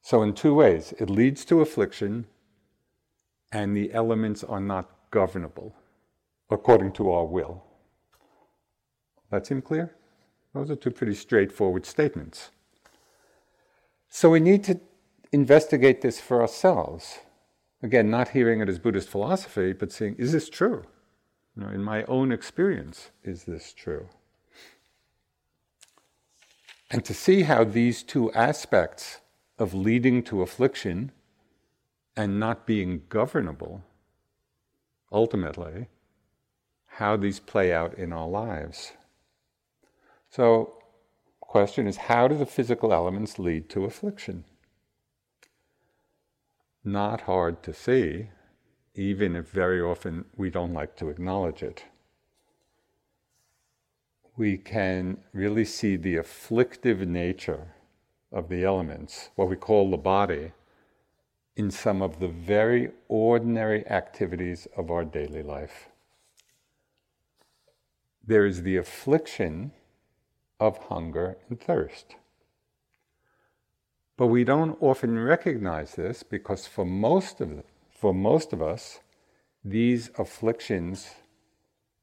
So, 0.00 0.22
in 0.22 0.34
two 0.34 0.54
ways, 0.54 0.94
it 0.98 1.10
leads 1.10 1.44
to 1.46 1.60
affliction, 1.60 2.26
and 3.52 3.76
the 3.76 3.92
elements 3.92 4.42
are 4.42 4.60
not 4.60 4.90
governable 5.10 5.76
according 6.50 6.92
to 6.92 7.10
our 7.10 7.24
will. 7.24 7.62
That 9.30 9.46
seem 9.46 9.62
clear? 9.62 9.94
Those 10.54 10.70
are 10.70 10.76
two 10.76 10.90
pretty 10.90 11.14
straightforward 11.14 11.86
statements. 11.86 12.50
So 14.10 14.28
we 14.28 14.40
need 14.40 14.62
to 14.64 14.78
investigate 15.32 16.02
this 16.02 16.20
for 16.20 16.42
ourselves. 16.42 17.20
Again, 17.82 18.10
not 18.10 18.28
hearing 18.28 18.60
it 18.60 18.68
as 18.68 18.78
Buddhist 18.78 19.08
philosophy, 19.08 19.72
but 19.72 19.90
seeing, 19.90 20.14
is 20.16 20.32
this 20.32 20.48
true? 20.48 20.84
You 21.56 21.64
know, 21.64 21.68
in 21.70 21.82
my 21.82 22.04
own 22.04 22.30
experience, 22.30 23.10
is 23.24 23.44
this 23.44 23.72
true? 23.72 24.08
And 26.90 27.04
to 27.04 27.14
see 27.14 27.42
how 27.42 27.64
these 27.64 28.02
two 28.02 28.30
aspects 28.32 29.18
of 29.58 29.74
leading 29.74 30.22
to 30.24 30.42
affliction 30.42 31.10
and 32.16 32.38
not 32.38 32.66
being 32.66 33.02
governable, 33.08 33.82
ultimately, 35.10 35.88
how 36.86 37.16
these 37.16 37.40
play 37.40 37.72
out 37.72 37.94
in 37.94 38.12
our 38.12 38.28
lives. 38.28 38.92
So, 40.30 40.74
question 41.40 41.86
is 41.86 41.96
how 41.96 42.28
do 42.28 42.36
the 42.36 42.46
physical 42.46 42.92
elements 42.92 43.38
lead 43.38 43.68
to 43.70 43.84
affliction? 43.84 44.44
Not 46.84 47.22
hard 47.22 47.62
to 47.62 47.72
see, 47.72 48.28
even 48.94 49.36
if 49.36 49.50
very 49.50 49.80
often 49.80 50.24
we 50.36 50.50
don't 50.50 50.72
like 50.72 50.96
to 50.96 51.08
acknowledge 51.08 51.62
it. 51.62 51.84
We 54.36 54.56
can 54.56 55.18
really 55.32 55.64
see 55.64 55.96
the 55.96 56.16
afflictive 56.16 57.06
nature 57.06 57.68
of 58.32 58.48
the 58.48 58.64
elements, 58.64 59.30
what 59.36 59.48
we 59.48 59.56
call 59.56 59.90
the 59.90 59.96
body, 59.96 60.52
in 61.54 61.70
some 61.70 62.02
of 62.02 62.18
the 62.18 62.28
very 62.28 62.90
ordinary 63.08 63.86
activities 63.88 64.66
of 64.76 64.90
our 64.90 65.04
daily 65.04 65.42
life. 65.42 65.88
There 68.26 68.46
is 68.46 68.62
the 68.62 68.76
affliction 68.76 69.72
of 70.58 70.78
hunger 70.78 71.36
and 71.48 71.60
thirst. 71.60 72.16
But 74.16 74.26
we 74.26 74.44
don't 74.44 74.76
often 74.80 75.18
recognize 75.18 75.94
this 75.94 76.22
because 76.22 76.66
for 76.66 76.84
most 76.84 77.40
of, 77.40 77.62
for 77.90 78.12
most 78.12 78.52
of 78.52 78.62
us, 78.62 79.00
these 79.64 80.10
afflictions 80.18 81.10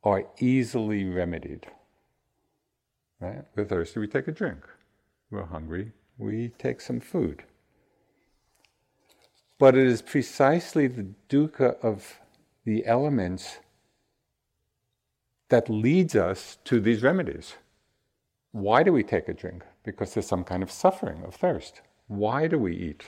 are 0.04 0.26
easily 0.40 1.04
remedied. 1.06 1.68
Right? 3.20 3.44
We're 3.56 3.66
thirsty, 3.66 4.00
we 4.00 4.08
take 4.08 4.28
a 4.28 4.32
drink. 4.32 4.60
We're 5.30 5.46
hungry, 5.46 5.92
we 6.18 6.50
take 6.58 6.82
some 6.82 7.00
food. 7.00 7.44
But 9.60 9.76
it 9.76 9.86
is 9.86 10.02
precisely 10.02 10.88
the 10.88 11.08
dukkha 11.28 11.78
of 11.84 12.20
the 12.64 12.86
elements 12.86 13.60
that 15.50 15.70
leads 15.70 16.16
us 16.16 16.58
to 16.64 16.80
these 16.80 17.04
remedies. 17.04 17.56
Why 18.52 18.84
do 18.84 18.94
we 18.94 19.04
take 19.04 19.28
a 19.28 19.34
drink? 19.34 19.64
Because 19.84 20.14
there's 20.14 20.28
some 20.28 20.44
kind 20.44 20.64
of 20.64 20.72
suffering 20.72 21.24
of 21.24 21.36
thirst. 21.36 21.82
Why 22.10 22.48
do 22.48 22.58
we 22.58 22.76
eat 22.76 23.04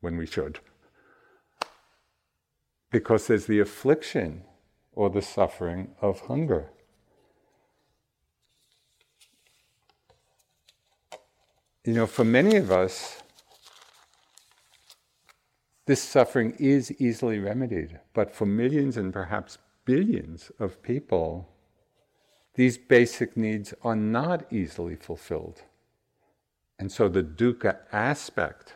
when 0.00 0.16
we 0.16 0.24
should? 0.24 0.60
Because 2.92 3.26
there's 3.26 3.46
the 3.46 3.58
affliction 3.58 4.44
or 4.92 5.10
the 5.10 5.20
suffering 5.20 5.90
of 6.00 6.20
hunger. 6.20 6.70
You 11.84 11.94
know, 11.94 12.06
for 12.06 12.24
many 12.24 12.54
of 12.54 12.70
us, 12.70 13.24
this 15.86 16.00
suffering 16.00 16.54
is 16.60 16.92
easily 17.00 17.40
remedied, 17.40 17.98
but 18.14 18.32
for 18.32 18.46
millions 18.46 18.96
and 18.96 19.12
perhaps 19.12 19.58
billions 19.84 20.52
of 20.60 20.80
people, 20.80 21.48
these 22.54 22.78
basic 22.78 23.36
needs 23.36 23.74
are 23.82 23.96
not 23.96 24.52
easily 24.52 24.94
fulfilled. 24.94 25.62
And 26.78 26.92
so 26.92 27.08
the 27.08 27.22
dukkha 27.22 27.78
aspect 27.92 28.74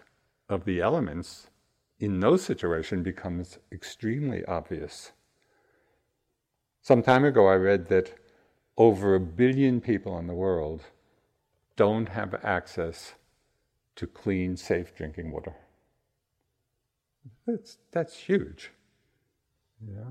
of 0.49 0.65
the 0.65 0.81
elements 0.81 1.49
in 1.99 2.21
those 2.21 2.43
situation 2.45 3.03
becomes 3.03 3.59
extremely 3.71 4.45
obvious. 4.47 5.13
Some 6.83 7.03
time 7.03 7.25
ago, 7.25 7.47
I 7.47 7.55
read 7.55 7.89
that 7.89 8.15
over 8.77 9.15
a 9.15 9.21
billion 9.21 9.81
people 9.81 10.19
in 10.19 10.27
the 10.27 10.35
world 10.35 10.83
don't 11.77 12.09
have 12.09 12.35
access 12.43 13.15
to 13.97 14.07
clean, 14.07 14.57
safe 14.57 14.95
drinking 14.97 15.31
water. 15.31 15.55
That's, 17.47 17.79
that's 17.93 18.17
huge. 18.17 18.73
Yeah. 19.87 20.11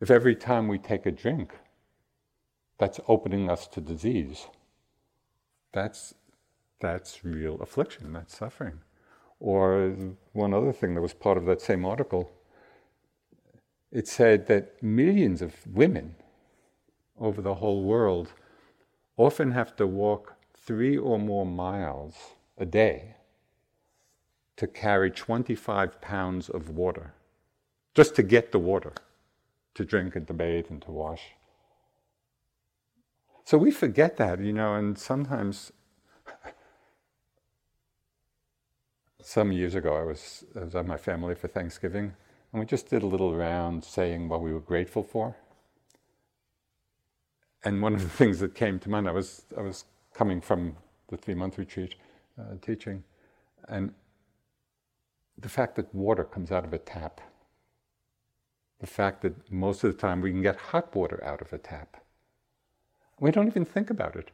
If 0.00 0.10
every 0.10 0.34
time 0.34 0.66
we 0.66 0.78
take 0.78 1.06
a 1.06 1.12
drink, 1.12 1.52
that's 2.78 3.00
opening 3.06 3.50
us 3.50 3.66
to 3.68 3.80
disease. 3.80 4.46
That's, 5.72 6.14
that's 6.82 7.24
real 7.24 7.56
affliction, 7.62 8.12
that's 8.12 8.36
suffering. 8.36 8.80
Or 9.40 9.96
one 10.32 10.52
other 10.52 10.72
thing 10.72 10.94
that 10.94 11.00
was 11.00 11.14
part 11.14 11.38
of 11.38 11.46
that 11.46 11.62
same 11.62 11.84
article, 11.86 12.30
it 13.90 14.08
said 14.08 14.46
that 14.48 14.82
millions 14.82 15.40
of 15.40 15.54
women 15.66 16.16
over 17.18 17.40
the 17.40 17.54
whole 17.54 17.84
world 17.84 18.32
often 19.16 19.52
have 19.52 19.76
to 19.76 19.86
walk 19.86 20.34
three 20.54 20.96
or 20.96 21.18
more 21.18 21.46
miles 21.46 22.14
a 22.58 22.66
day 22.66 23.14
to 24.56 24.66
carry 24.66 25.10
25 25.10 26.00
pounds 26.00 26.48
of 26.48 26.70
water, 26.70 27.14
just 27.94 28.14
to 28.16 28.22
get 28.22 28.52
the 28.52 28.58
water, 28.58 28.92
to 29.74 29.84
drink 29.84 30.16
and 30.16 30.26
to 30.26 30.34
bathe 30.34 30.66
and 30.68 30.82
to 30.82 30.90
wash. 30.90 31.32
So 33.44 33.58
we 33.58 33.70
forget 33.70 34.16
that, 34.18 34.40
you 34.40 34.52
know, 34.52 34.74
and 34.74 34.98
sometimes. 34.98 35.72
Some 39.24 39.52
years 39.52 39.76
ago, 39.76 39.94
I 39.94 40.02
was, 40.02 40.44
I 40.56 40.64
was 40.64 40.74
at 40.74 40.84
my 40.84 40.96
family 40.96 41.36
for 41.36 41.46
Thanksgiving, 41.46 42.12
and 42.52 42.60
we 42.60 42.66
just 42.66 42.90
did 42.90 43.04
a 43.04 43.06
little 43.06 43.36
round 43.36 43.84
saying 43.84 44.28
what 44.28 44.42
we 44.42 44.52
were 44.52 44.60
grateful 44.60 45.04
for. 45.04 45.36
And 47.64 47.80
one 47.80 47.94
of 47.94 48.02
the 48.02 48.08
things 48.20 48.40
that 48.40 48.56
came 48.56 48.80
to 48.80 48.90
mind, 48.90 49.08
I 49.08 49.12
was, 49.12 49.42
I 49.56 49.62
was 49.62 49.84
coming 50.12 50.40
from 50.40 50.76
the 51.08 51.16
three 51.16 51.34
month 51.34 51.56
retreat 51.56 51.94
uh, 52.36 52.56
teaching, 52.60 53.04
and 53.68 53.94
the 55.38 55.48
fact 55.48 55.76
that 55.76 55.94
water 55.94 56.24
comes 56.24 56.50
out 56.50 56.64
of 56.64 56.72
a 56.72 56.78
tap, 56.78 57.20
the 58.80 58.88
fact 58.88 59.22
that 59.22 59.52
most 59.52 59.84
of 59.84 59.92
the 59.92 59.98
time 60.00 60.20
we 60.20 60.32
can 60.32 60.42
get 60.42 60.56
hot 60.56 60.94
water 60.96 61.22
out 61.24 61.40
of 61.40 61.52
a 61.52 61.58
tap. 61.58 61.96
We 63.20 63.30
don't 63.30 63.46
even 63.46 63.64
think 63.64 63.88
about 63.88 64.16
it, 64.16 64.32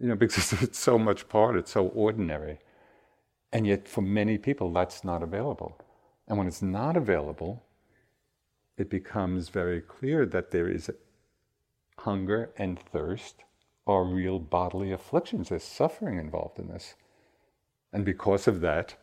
you 0.00 0.06
know, 0.06 0.14
because 0.26 0.52
it's 0.62 0.78
so 0.78 0.98
much 1.00 1.28
part, 1.28 1.56
it's 1.56 1.72
so 1.72 1.88
ordinary. 1.88 2.60
And 3.52 3.66
yet, 3.66 3.88
for 3.88 4.02
many 4.02 4.38
people, 4.38 4.72
that's 4.72 5.04
not 5.04 5.22
available. 5.22 5.78
And 6.28 6.38
when 6.38 6.46
it's 6.46 6.62
not 6.62 6.96
available, 6.96 7.64
it 8.76 8.88
becomes 8.88 9.48
very 9.48 9.80
clear 9.80 10.24
that 10.26 10.50
there 10.50 10.68
is 10.68 10.90
hunger 11.98 12.50
and 12.56 12.78
thirst 12.78 13.36
are 13.86 14.04
real 14.04 14.38
bodily 14.38 14.92
afflictions. 14.92 15.48
There's 15.48 15.64
suffering 15.64 16.18
involved 16.18 16.58
in 16.58 16.68
this. 16.68 16.94
And 17.92 18.04
because 18.04 18.46
of 18.46 18.60
that, 18.60 18.94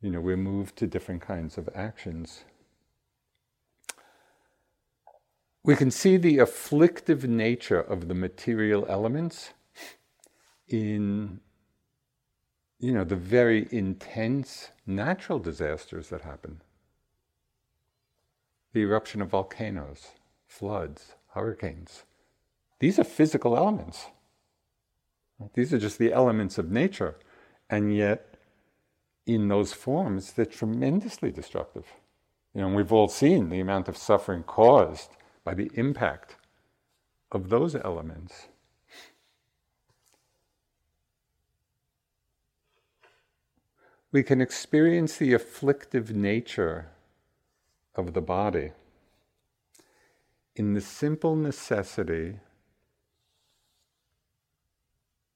you 0.00 0.10
know, 0.10 0.20
we're 0.20 0.36
moved 0.36 0.76
to 0.76 0.86
different 0.86 1.20
kinds 1.20 1.58
of 1.58 1.68
actions 1.74 2.44
we 5.64 5.76
can 5.76 5.90
see 5.90 6.16
the 6.16 6.38
afflictive 6.38 7.28
nature 7.28 7.80
of 7.80 8.08
the 8.08 8.14
material 8.14 8.84
elements 8.88 9.52
in 10.68 11.40
you 12.82 12.90
know 12.90 13.04
the 13.04 13.16
very 13.16 13.68
intense 13.70 14.70
natural 14.86 15.38
disasters 15.38 16.08
that 16.08 16.22
happen. 16.22 16.60
The 18.72 18.80
eruption 18.80 19.22
of 19.22 19.28
volcanoes 19.28 20.08
floods 20.48 21.14
hurricanes. 21.28 22.02
These 22.80 22.98
are 22.98 23.04
physical 23.04 23.56
elements. 23.56 24.06
These 25.54 25.72
are 25.72 25.78
just 25.78 25.98
the 25.98 26.12
elements 26.12 26.58
of 26.58 26.72
nature 26.72 27.16
and 27.70 27.96
yet 27.96 28.34
in 29.26 29.46
those 29.46 29.72
forms 29.72 30.32
they're 30.32 30.44
tremendously 30.44 31.30
destructive. 31.30 31.86
You 32.52 32.62
know 32.62 32.68
we've 32.68 32.92
all 32.92 33.08
seen 33.08 33.48
the 33.48 33.60
amount 33.60 33.86
of 33.88 33.96
suffering 33.96 34.42
caused 34.42 35.10
by 35.44 35.54
the 35.54 35.70
impact 35.74 36.34
of 37.30 37.48
those 37.48 37.76
elements. 37.76 38.48
We 44.12 44.22
can 44.22 44.40
experience 44.40 45.16
the 45.16 45.32
afflictive 45.32 46.14
nature 46.14 46.90
of 47.94 48.12
the 48.12 48.20
body 48.20 48.72
in 50.54 50.74
the 50.74 50.80
simple 50.80 51.34
necessity 51.34 52.38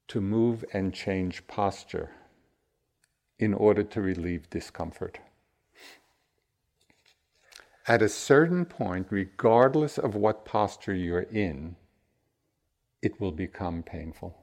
to 0.09 0.21
move 0.21 0.65
and 0.73 0.95
change 0.95 1.47
posture 1.47 2.11
in 3.39 3.55
order 3.55 3.83
to 3.83 4.01
relieve 4.01 4.49
discomfort 4.51 5.19
at 7.89 8.03
a 8.03 8.09
certain 8.09 8.65
point, 8.65 9.07
regardless 9.11 9.97
of 9.97 10.17
what 10.17 10.45
posture 10.45 10.95
you're 10.95 11.21
in, 11.21 11.77
it 13.01 13.21
will 13.21 13.33
become 13.33 13.83
painful. 13.83 14.37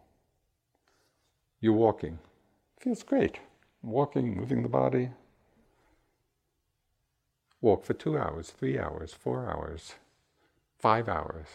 You're 1.59 1.73
walking, 1.73 2.19
feels 2.79 3.03
great. 3.03 3.39
Walking, 3.83 4.35
moving 4.35 4.63
the 4.63 4.69
body. 4.69 5.09
Walk 7.59 7.83
for 7.83 7.93
two 7.93 8.17
hours, 8.17 8.49
three 8.49 8.79
hours, 8.79 9.13
four 9.13 9.49
hours, 9.49 9.95
five 10.79 11.09
hours. 11.09 11.47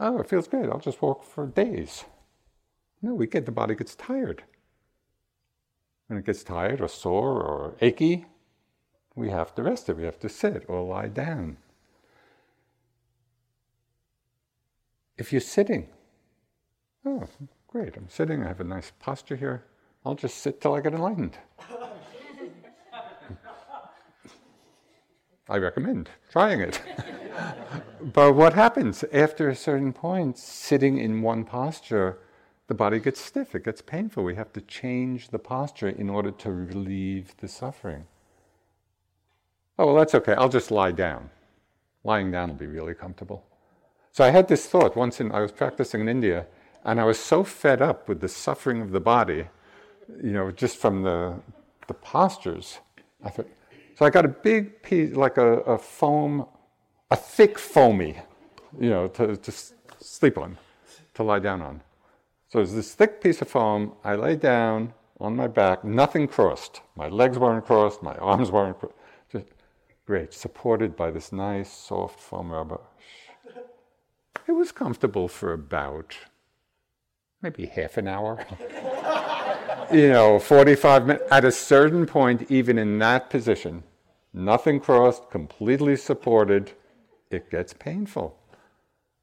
Oh, 0.00 0.18
it 0.18 0.28
feels 0.28 0.48
good. 0.48 0.70
I'll 0.70 0.80
just 0.80 1.02
walk 1.02 1.22
for 1.22 1.46
days. 1.46 2.04
No, 3.02 3.14
we 3.14 3.26
get 3.26 3.44
the 3.44 3.52
body 3.52 3.74
gets 3.74 3.94
tired. 3.94 4.42
When 6.06 6.18
it 6.18 6.26
gets 6.26 6.42
tired 6.42 6.80
or 6.80 6.88
sore 6.88 7.42
or 7.42 7.74
achy, 7.80 8.26
we 9.14 9.28
have 9.28 9.54
to 9.56 9.62
rest 9.62 9.88
it. 9.88 9.96
We 9.96 10.04
have 10.04 10.18
to 10.20 10.28
sit 10.28 10.64
or 10.66 10.82
lie 10.82 11.08
down. 11.08 11.58
If 15.18 15.30
you're 15.30 15.40
sitting, 15.42 15.88
oh, 17.04 17.28
great, 17.68 17.96
I'm 17.96 18.08
sitting, 18.08 18.42
I 18.42 18.48
have 18.48 18.60
a 18.60 18.64
nice 18.64 18.92
posture 18.98 19.36
here. 19.36 19.64
I'll 20.04 20.14
just 20.14 20.38
sit 20.38 20.60
till 20.60 20.74
I 20.74 20.80
get 20.80 20.94
enlightened. 20.94 21.36
I 25.48 25.58
recommend 25.58 26.08
trying 26.30 26.60
it. 26.60 26.80
but 28.00 28.34
what 28.34 28.54
happens 28.54 29.04
after 29.12 29.48
a 29.48 29.56
certain 29.56 29.92
point, 29.92 30.38
sitting 30.38 30.98
in 30.98 31.22
one 31.22 31.44
posture, 31.44 32.18
the 32.68 32.74
body 32.74 32.98
gets 32.98 33.20
stiff, 33.20 33.54
it 33.54 33.64
gets 33.64 33.82
painful. 33.82 34.24
We 34.24 34.34
have 34.36 34.52
to 34.54 34.60
change 34.62 35.28
the 35.28 35.38
posture 35.38 35.88
in 35.88 36.08
order 36.08 36.30
to 36.30 36.50
relieve 36.50 37.36
the 37.38 37.48
suffering. 37.48 38.06
Oh, 39.78 39.86
well, 39.86 39.96
that's 39.96 40.14
okay. 40.14 40.34
I'll 40.34 40.48
just 40.48 40.70
lie 40.70 40.92
down. 40.92 41.30
Lying 42.04 42.30
down 42.30 42.48
will 42.48 42.56
be 42.56 42.66
really 42.66 42.94
comfortable. 42.94 43.44
So 44.12 44.24
I 44.24 44.30
had 44.30 44.48
this 44.48 44.66
thought 44.66 44.96
once 44.96 45.20
in, 45.20 45.32
I 45.32 45.40
was 45.40 45.52
practicing 45.52 46.00
in 46.02 46.08
India, 46.08 46.46
and 46.84 47.00
I 47.00 47.04
was 47.04 47.18
so 47.18 47.44
fed 47.44 47.80
up 47.80 48.08
with 48.08 48.20
the 48.20 48.28
suffering 48.28 48.80
of 48.80 48.90
the 48.90 49.00
body, 49.00 49.48
you 50.22 50.32
know, 50.32 50.50
just 50.50 50.76
from 50.76 51.02
the, 51.02 51.34
the 51.88 51.94
postures. 51.94 52.78
I 53.24 53.30
thought, 53.30 53.48
so 53.96 54.06
I 54.06 54.10
got 54.10 54.24
a 54.24 54.28
big 54.28 54.82
piece, 54.82 55.14
like 55.14 55.36
a, 55.36 55.58
a 55.60 55.78
foam, 55.78 56.46
a 57.10 57.16
thick 57.16 57.58
foamy, 57.58 58.18
you 58.80 58.90
know, 58.90 59.08
to, 59.08 59.36
to 59.36 59.52
sleep 60.00 60.38
on, 60.38 60.58
to 61.14 61.22
lie 61.22 61.38
down 61.38 61.62
on. 61.62 61.80
So 62.48 62.58
there's 62.58 62.74
this 62.74 62.94
thick 62.94 63.20
piece 63.22 63.40
of 63.40 63.48
foam. 63.48 63.92
I 64.04 64.14
lay 64.14 64.36
down 64.36 64.92
on 65.20 65.36
my 65.36 65.46
back, 65.46 65.84
nothing 65.84 66.26
crossed. 66.26 66.80
My 66.96 67.08
legs 67.08 67.38
weren't 67.38 67.64
crossed, 67.64 68.02
my 68.02 68.14
arms 68.16 68.50
weren't 68.50 68.78
crossed. 68.78 68.94
Great, 70.04 70.34
supported 70.34 70.96
by 70.96 71.12
this 71.12 71.32
nice, 71.32 71.72
soft 71.72 72.18
foam 72.18 72.50
rubber. 72.50 72.80
It 74.48 74.52
was 74.52 74.72
comfortable 74.72 75.28
for 75.28 75.52
about 75.52 76.16
maybe 77.40 77.66
half 77.66 77.96
an 77.96 78.08
hour. 78.08 78.44
you 79.92 80.08
know, 80.08 80.38
45 80.38 81.06
minutes. 81.06 81.24
At 81.30 81.44
a 81.44 81.52
certain 81.52 82.06
point, 82.06 82.50
even 82.50 82.78
in 82.78 82.98
that 82.98 83.30
position, 83.30 83.82
nothing 84.32 84.80
crossed, 84.80 85.30
completely 85.30 85.96
supported, 85.96 86.72
it 87.30 87.50
gets 87.50 87.72
painful. 87.72 88.36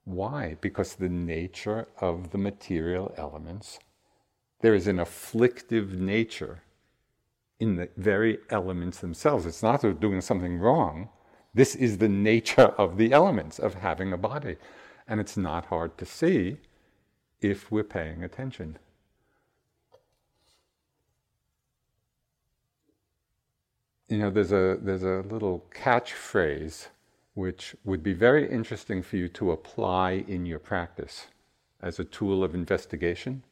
Why? 0.05 0.57
Because 0.61 0.95
the 0.95 1.09
nature 1.09 1.87
of 1.99 2.31
the 2.31 2.37
material 2.37 3.13
elements, 3.17 3.79
there 4.61 4.73
is 4.73 4.87
an 4.87 4.99
afflictive 4.99 5.93
nature 5.93 6.63
in 7.59 7.75
the 7.75 7.89
very 7.97 8.39
elements 8.49 8.99
themselves. 8.99 9.45
It's 9.45 9.63
not 9.63 9.81
that 9.81 9.99
doing 9.99 10.21
something 10.21 10.57
wrong. 10.57 11.09
This 11.53 11.75
is 11.75 11.97
the 11.97 12.09
nature 12.09 12.73
of 12.77 12.97
the 12.97 13.11
elements, 13.11 13.59
of 13.59 13.75
having 13.75 14.13
a 14.13 14.17
body. 14.17 14.55
And 15.07 15.19
it's 15.19 15.37
not 15.37 15.65
hard 15.65 15.97
to 15.97 16.05
see 16.05 16.57
if 17.41 17.71
we're 17.71 17.83
paying 17.83 18.23
attention. 18.23 18.77
You 24.09 24.17
know, 24.17 24.31
there's 24.31 24.51
a, 24.51 24.79
there's 24.81 25.03
a 25.03 25.23
little 25.29 25.65
catchphrase 25.71 26.87
which 27.35 27.75
would 27.85 28.01
be 28.01 28.13
very 28.13 28.49
interesting 28.49 29.03
for 29.03 29.17
you 29.17 29.29
to 29.29 29.51
apply 29.51 30.25
in 30.27 30.47
your 30.47 30.57
practice 30.57 31.27
as 31.79 31.99
a 31.99 32.03
tool 32.03 32.43
of 32.43 32.55
investigation. 32.55 33.43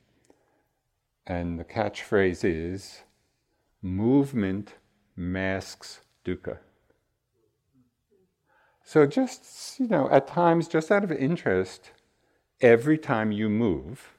And 1.27 1.59
the 1.59 1.63
catchphrase 1.63 2.43
is 2.43 3.03
movement 3.83 4.73
masks 5.15 6.01
dukkha. 6.25 6.57
So, 8.83 9.05
just, 9.05 9.79
you 9.79 9.87
know, 9.87 10.09
at 10.09 10.27
times, 10.27 10.67
just 10.67 10.91
out 10.91 11.03
of 11.03 11.11
interest, 11.11 11.91
every 12.61 12.97
time 12.97 13.31
you 13.31 13.47
move, 13.47 14.13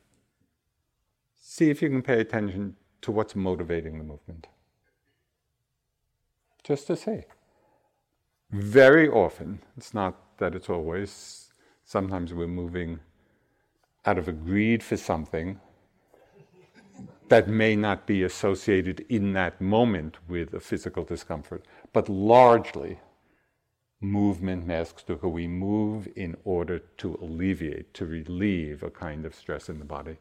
see 1.34 1.68
if 1.68 1.82
you 1.82 1.88
can 1.88 2.02
pay 2.02 2.20
attention 2.20 2.76
to 3.00 3.10
what's 3.10 3.34
motivating 3.34 3.98
the 3.98 4.04
movement. 4.04 4.46
Just 6.68 6.86
to 6.88 6.96
see. 6.96 7.22
Very 8.50 9.08
often, 9.08 9.60
it's 9.78 9.94
not 9.94 10.36
that 10.36 10.54
it's 10.54 10.68
always, 10.68 11.48
sometimes 11.86 12.34
we're 12.34 12.46
moving 12.46 13.00
out 14.04 14.18
of 14.18 14.28
a 14.28 14.32
greed 14.32 14.82
for 14.82 14.98
something 14.98 15.60
that 17.28 17.48
may 17.48 17.74
not 17.74 18.06
be 18.06 18.22
associated 18.22 19.00
in 19.08 19.32
that 19.32 19.62
moment 19.62 20.18
with 20.28 20.52
a 20.52 20.60
physical 20.60 21.04
discomfort, 21.04 21.64
but 21.94 22.10
largely 22.10 23.00
movement 24.02 24.66
masks 24.66 25.02
dukkha. 25.08 25.30
We 25.30 25.48
move 25.48 26.06
in 26.16 26.36
order 26.44 26.80
to 26.98 27.18
alleviate, 27.22 27.94
to 27.94 28.04
relieve 28.04 28.82
a 28.82 28.90
kind 28.90 29.24
of 29.24 29.34
stress 29.34 29.70
in 29.70 29.78
the 29.78 29.86
body. 29.86 30.18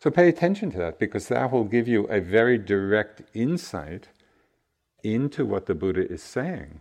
So 0.00 0.10
pay 0.10 0.28
attention 0.28 0.72
to 0.72 0.78
that 0.78 0.98
because 0.98 1.28
that 1.28 1.52
will 1.52 1.64
give 1.64 1.86
you 1.86 2.06
a 2.06 2.20
very 2.20 2.58
direct 2.58 3.22
insight 3.34 4.08
into 5.04 5.44
what 5.44 5.66
the 5.66 5.74
Buddha 5.74 6.10
is 6.10 6.22
saying. 6.22 6.80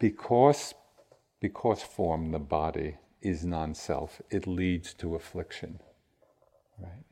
Because, 0.00 0.74
because 1.40 1.82
form, 1.82 2.32
the 2.32 2.38
body, 2.38 2.96
is 3.22 3.44
non 3.44 3.74
self, 3.74 4.20
it 4.30 4.46
leads 4.46 4.94
to 4.94 5.14
affliction. 5.16 5.80
Right? 6.80 7.04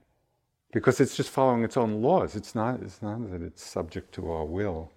because 0.76 1.00
it's 1.00 1.16
just 1.16 1.30
following 1.30 1.64
its 1.64 1.78
own 1.78 2.02
laws. 2.02 2.36
It's 2.36 2.54
not, 2.54 2.82
it's 2.82 3.00
not 3.00 3.30
that 3.30 3.40
it's 3.40 3.64
subject 3.64 4.12
to 4.16 4.30
our 4.30 4.44
will. 4.44 4.92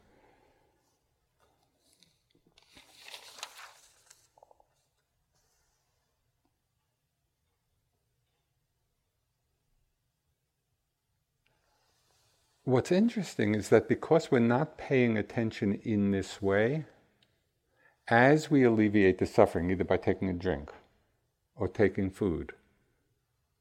What's 12.69 12.91
interesting 12.91 13.55
is 13.55 13.69
that 13.69 13.87
because 13.87 14.29
we're 14.29 14.37
not 14.37 14.77
paying 14.77 15.17
attention 15.17 15.81
in 15.83 16.11
this 16.11 16.39
way, 16.39 16.85
as 18.07 18.51
we 18.51 18.63
alleviate 18.63 19.17
the 19.17 19.25
suffering, 19.25 19.71
either 19.71 19.83
by 19.83 19.97
taking 19.97 20.29
a 20.29 20.33
drink 20.33 20.71
or 21.55 21.67
taking 21.67 22.11
food 22.11 22.53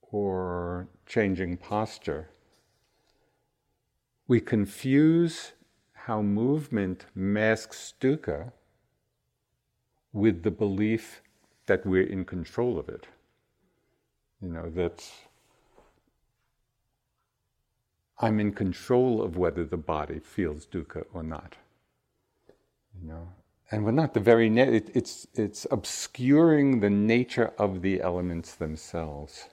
or 0.02 0.88
changing 1.06 1.56
posture. 1.56 2.28
We 4.26 4.42
confuse 4.42 5.52
how 6.04 6.20
movement 6.20 7.06
masks 7.14 7.94
dukkha 7.98 8.52
with 10.12 10.42
the 10.42 10.50
belief 10.50 11.22
that 11.64 11.86
we're 11.86 12.06
in 12.06 12.26
control 12.26 12.78
of 12.78 12.90
it. 12.90 13.06
You 14.42 14.50
know, 14.50 14.68
that 14.68 15.02
I'm 18.20 18.40
in 18.40 18.52
control 18.52 19.22
of 19.22 19.36
whether 19.36 19.64
the 19.64 19.76
body 19.76 20.20
feels 20.20 20.66
dukkha 20.66 21.04
or 21.14 21.22
not. 21.22 21.56
You 23.00 23.08
know, 23.08 23.28
and 23.70 23.84
we're 23.84 23.92
not 23.92 24.14
the 24.14 24.20
very 24.20 24.50
na- 24.50 24.62
it, 24.64 24.90
it's 24.94 25.26
it's 25.34 25.66
obscuring 25.70 26.80
the 26.80 26.90
nature 26.90 27.52
of 27.58 27.82
the 27.82 28.00
elements 28.02 28.54
themselves. 28.54 29.48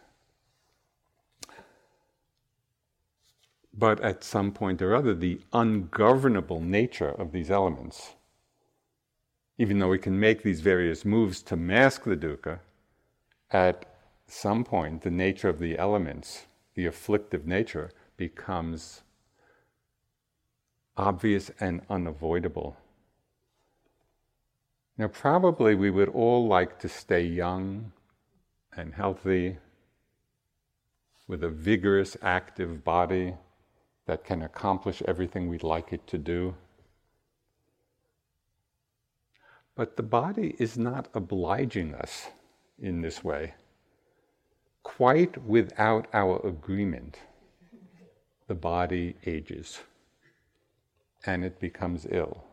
but 3.78 4.00
at 4.02 4.24
some 4.24 4.52
point 4.52 4.82
or 4.82 4.96
other, 4.96 5.14
the 5.14 5.42
ungovernable 5.54 6.62
nature 6.62 7.10
of 7.10 7.32
these 7.32 7.52
elements, 7.52 8.14
even 9.58 9.80
though 9.80 9.90
we 9.90 10.00
can 10.00 10.20
make 10.20 10.44
these 10.44 10.62
various 10.62 11.06
moves 11.06 11.42
to 11.42 11.56
mask 11.56 12.04
the 12.04 12.16
dukkha, 12.16 12.60
at 13.52 13.86
some 14.28 14.64
point 14.64 15.02
the 15.04 15.12
nature 15.12 15.50
of 15.50 15.60
the 15.60 15.78
elements, 15.78 16.46
the 16.76 16.86
afflictive 16.86 17.46
nature, 17.46 17.92
becomes 18.18 19.02
obvious 20.98 21.52
and 21.60 21.82
unavoidable. 21.90 22.78
Now, 24.98 25.08
probably 25.08 25.76
we 25.76 25.92
would 25.92 26.10
all 26.10 26.48
like 26.48 26.80
to 26.80 26.90
stay 26.90 27.24
young 27.26 27.92
and 28.76 28.94
healthy 28.94 29.58
with 31.28 31.44
a 31.44 31.50
vigorous, 31.50 32.16
active 32.22 32.84
body 32.84 33.34
that 34.06 34.24
can 34.24 34.42
accomplish 34.42 35.02
everything 35.08 35.50
we'd 35.50 35.64
like 35.64 35.92
it 35.92 36.06
to 36.08 36.18
do. 36.18 36.56
But 39.76 39.98
the 39.98 40.04
body 40.04 40.56
is 40.60 40.78
not 40.78 41.10
obliging 41.14 41.94
us 41.96 42.28
in 42.80 43.02
this 43.02 43.24
way. 43.24 43.56
Quite 44.84 45.44
without 45.44 46.08
our 46.14 46.40
agreement, 46.46 47.18
the 48.48 48.56
body 48.56 49.16
ages 49.26 49.80
and 51.26 51.44
it 51.44 51.60
becomes 51.60 52.06
ill 52.10 52.44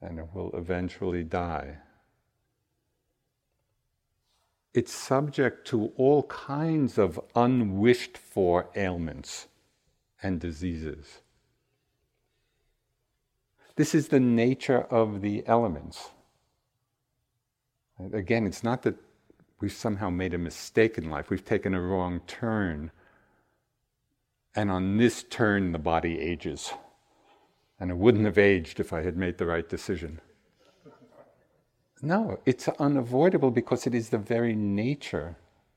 and 0.00 0.18
it 0.18 0.26
will 0.34 0.50
eventually 0.54 1.22
die. 1.22 1.78
It's 4.74 4.92
subject 4.92 5.66
to 5.68 5.92
all 5.96 6.24
kinds 6.24 6.98
of 6.98 7.18
unwished 7.34 8.18
for 8.18 8.68
ailments 8.76 9.46
and 10.22 10.38
diseases. 10.38 11.20
This 13.76 13.94
is 13.94 14.08
the 14.08 14.20
nature 14.20 14.82
of 14.90 15.22
the 15.22 15.46
elements. 15.46 16.10
Again, 18.12 18.46
it's 18.46 18.62
not 18.62 18.82
that 18.82 18.96
we've 19.60 19.72
somehow 19.72 20.10
made 20.10 20.34
a 20.34 20.38
mistake 20.38 20.98
in 20.98 21.08
life, 21.08 21.30
we've 21.30 21.44
taken 21.44 21.74
a 21.74 21.80
wrong 21.80 22.20
turn, 22.26 22.90
and 24.56 24.70
on 24.70 24.96
this 24.96 25.22
turn 25.22 25.72
the 25.72 25.78
body 25.78 26.18
ages. 26.18 26.72
And 27.78 27.90
it 27.90 27.96
wouldn't 27.96 28.24
have 28.24 28.38
aged 28.38 28.80
if 28.80 28.92
I 28.92 29.02
had 29.02 29.16
made 29.16 29.36
the 29.36 29.46
right 29.46 29.68
decision. 29.68 30.20
No, 32.02 32.38
it's 32.46 32.68
unavoidable 32.68 33.50
because 33.50 33.86
it 33.86 33.94
is 33.94 34.08
the 34.08 34.18
very 34.18 34.54
nature 34.54 35.36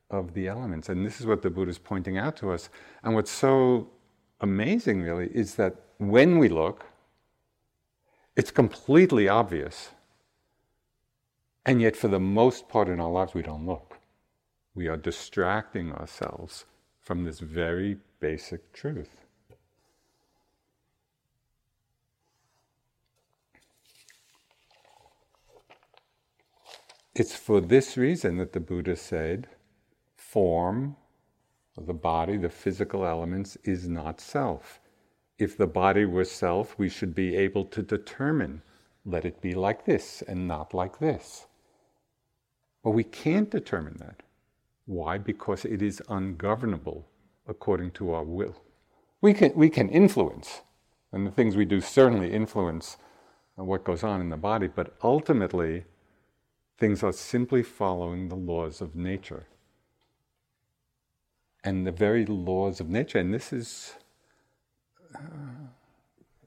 of 0.10 0.34
the 0.34 0.48
elements. 0.48 0.90
And 0.90 1.06
this 1.06 1.20
is 1.20 1.28
what 1.28 1.42
the 1.42 1.50
Buddha 1.50 1.72
is 1.72 1.78
pointing 1.78 2.18
out 2.18 2.38
to 2.38 2.52
us. 2.52 2.70
And 3.04 3.16
what's 3.16 3.32
so 3.32 3.90
amazing, 4.42 5.02
really, 5.02 5.28
is 5.28 5.56
that 5.56 5.76
when 5.98 6.40
we 6.40 6.48
look, 6.48 6.86
it's 8.36 8.52
completely 8.52 9.28
obvious. 9.28 9.90
And 11.66 11.82
yet, 11.82 11.96
for 11.96 12.08
the 12.08 12.20
most 12.20 12.70
part 12.70 12.88
in 12.88 13.00
our 13.00 13.12
lives, 13.12 13.34
we 13.34 13.42
don't 13.42 13.66
look. 13.66 13.98
We 14.74 14.88
are 14.88 14.98
distracting 14.98 15.92
ourselves 15.92 16.66
from 17.02 17.26
this 17.26 17.40
very 17.40 17.98
basic 18.20 18.72
truth. 18.74 19.26
It's 27.16 27.36
for 27.36 27.60
this 27.60 27.98
reason 27.98 28.38
that 28.38 28.54
the 28.54 28.60
Buddha 28.60 28.96
said 28.96 29.48
form 30.16 30.96
the 31.86 31.94
body, 31.94 32.38
the 32.38 32.50
physical 32.50 33.06
elements, 33.06 33.58
is 33.64 33.88
not 33.88 34.20
self. 34.20 34.80
If 35.38 35.58
the 35.58 35.68
body 35.68 36.06
were 36.06 36.26
self, 36.26 36.78
we 36.78 36.90
should 36.90 37.16
be 37.16 37.36
able 37.36 37.66
to 37.66 37.82
determine 37.82 38.62
let 39.06 39.26
it 39.26 39.42
be 39.42 39.54
like 39.54 39.86
this 39.86 40.22
and 40.28 40.48
not 40.48 40.74
like 40.74 41.00
this. 41.00 41.48
But 42.84 42.92
we 42.92 43.04
can't 43.04 43.50
determine 43.50 43.98
that. 44.00 44.24
Why? 44.86 45.18
Because 45.18 45.66
it 45.66 45.82
is 45.82 46.02
ungovernable 46.10 47.08
according 47.50 47.92
to 47.92 48.14
our 48.14 48.24
will. 48.24 48.56
We 49.22 49.34
can, 49.34 49.52
we 49.56 49.70
can 49.70 49.90
influence, 49.90 50.62
and 51.12 51.28
the 51.28 51.32
things 51.32 51.56
we 51.56 51.66
do 51.66 51.82
certainly 51.82 52.32
influence 52.32 52.98
what 53.56 53.84
goes 53.84 54.04
on 54.04 54.22
in 54.22 54.30
the 54.30 54.38
body, 54.38 54.68
but 54.68 54.96
ultimately, 55.04 55.84
things 56.78 57.04
are 57.04 57.12
simply 57.12 57.62
following 57.62 58.30
the 58.30 58.36
laws 58.36 58.80
of 58.80 58.96
nature. 58.96 59.48
And 61.64 61.86
the 61.86 61.92
very 61.92 62.26
laws 62.26 62.80
of 62.80 62.90
nature, 62.90 63.20
and 63.20 63.34
this 63.34 63.52
is 63.52 63.96
uh, 65.14 65.20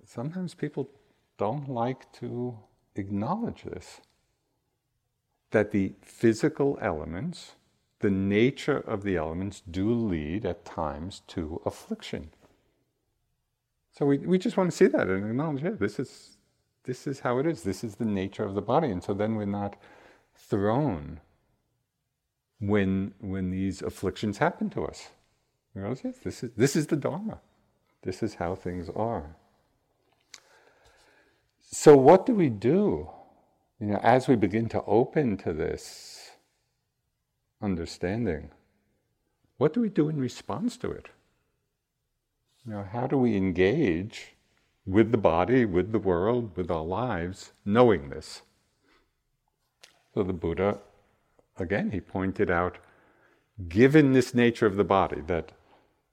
sometimes 0.07 0.55
people 0.55 0.89
don't 1.37 1.69
like 1.69 2.11
to 2.13 2.57
acknowledge 2.95 3.65
this 3.65 4.01
that 5.51 5.71
the 5.71 5.93
physical 6.01 6.79
elements, 6.81 7.53
the 8.03 8.11
nature 8.11 8.79
of 8.79 9.03
the 9.03 9.17
elements, 9.17 9.63
do 9.71 9.93
lead 9.93 10.45
at 10.45 10.65
times 10.65 11.23
to 11.29 11.63
affliction. 11.65 12.31
So 13.93 14.07
we, 14.07 14.19
we 14.19 14.39
just 14.39 14.57
want 14.57 14.71
to 14.71 14.77
see 14.77 14.87
that 14.87 15.09
and 15.09 15.25
acknowledge, 15.25 15.63
yeah, 15.63 15.71
this 15.71 15.99
is, 15.99 16.37
this 16.85 17.07
is 17.07 17.21
how 17.21 17.39
it 17.39 17.47
is. 17.47 17.63
This 17.63 17.85
is 17.85 17.97
the 17.97 18.05
nature 18.05 18.45
of 18.45 18.55
the 18.55 18.63
body. 18.63 18.91
And 18.91 19.03
so 19.03 19.15
then 19.15 19.35
we're 19.37 19.45
not 19.45 19.77
thrown 20.35 21.21
when, 22.59 23.15
when 23.21 23.51
these 23.51 23.83
afflictions 23.83 24.39
happen 24.39 24.71
to 24.71 24.85
us. 24.85 25.09
We 25.75 25.81
realize, 25.81 26.03
yes, 26.05 26.19
this 26.23 26.43
is, 26.43 26.51
this 26.57 26.77
is 26.77 26.87
the 26.87 26.97
Dharma. 26.97 27.41
This 28.03 28.23
is 28.23 28.35
how 28.35 28.55
things 28.55 28.89
are. 28.95 29.37
So, 31.61 31.97
what 31.97 32.27
do 32.27 32.35
we 32.35 32.51
do? 32.51 33.09
You 33.81 33.87
know, 33.89 34.01
as 34.03 34.29
we 34.29 34.37
begin 34.37 34.69
to 34.71 34.83
open 34.85 35.37
to 35.39 35.53
this 35.53 36.22
understanding, 37.63 38.51
what 39.57 39.73
do 39.73 39.81
we 39.81 39.89
do 39.89 40.09
in 40.09 40.19
response 40.19 40.77
to 40.79 40.91
it? 40.91 41.09
You 42.67 42.73
know, 42.73 42.87
how 42.93 43.07
do 43.07 43.17
we 43.17 43.37
engage 43.37 44.35
with 44.85 45.13
the 45.13 45.19
body, 45.19 45.65
with 45.65 45.93
the 45.93 45.99
world, 45.99 46.57
with 46.57 46.71
our 46.71 46.85
lives, 46.85 47.53
knowing 47.65 48.11
this? 48.11 48.43
So 50.15 50.23
the 50.23 50.33
Buddha, 50.33 50.79
again, 51.57 51.91
he 51.91 52.01
pointed 52.01 52.51
out, 52.51 52.79
given 53.69 54.13
this 54.13 54.35
nature 54.35 54.67
of 54.67 54.77
the 54.77 54.85
body, 54.85 55.21
that 55.27 55.53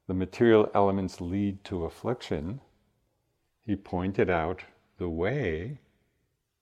the 0.07 0.13
material 0.13 0.69
elements 0.73 1.19
lead 1.19 1.63
to 1.65 1.85
affliction, 1.85 2.61
he 3.65 3.75
pointed 3.75 4.29
out 4.29 4.63
the 4.97 5.09
way 5.09 5.79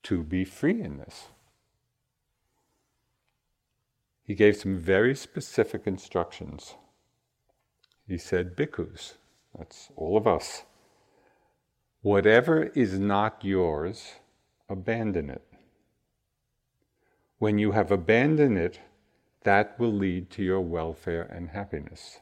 to 0.04 0.24
be 0.24 0.44
free 0.44 0.82
in 0.82 0.98
this. 0.98 1.28
He 4.28 4.36
gave 4.36 4.58
some 4.58 4.78
very 4.78 5.16
specific 5.16 5.88
instructions. 5.88 6.76
He 8.06 8.18
said, 8.18 8.58
Bhikkhus, 8.58 9.14
that's 9.58 9.90
all 9.96 10.18
of 10.18 10.28
us, 10.28 10.64
whatever 12.02 12.64
is 12.76 13.00
not 13.00 13.46
yours, 13.46 14.16
abandon 14.68 15.30
it. 15.30 15.44
When 17.40 17.58
you 17.58 17.72
have 17.72 17.90
abandoned 17.90 18.58
it, 18.58 18.82
that 19.44 19.80
will 19.80 19.94
lead 19.94 20.30
to 20.32 20.44
your 20.44 20.60
welfare 20.60 21.22
and 21.22 21.50
happiness. 21.52 22.20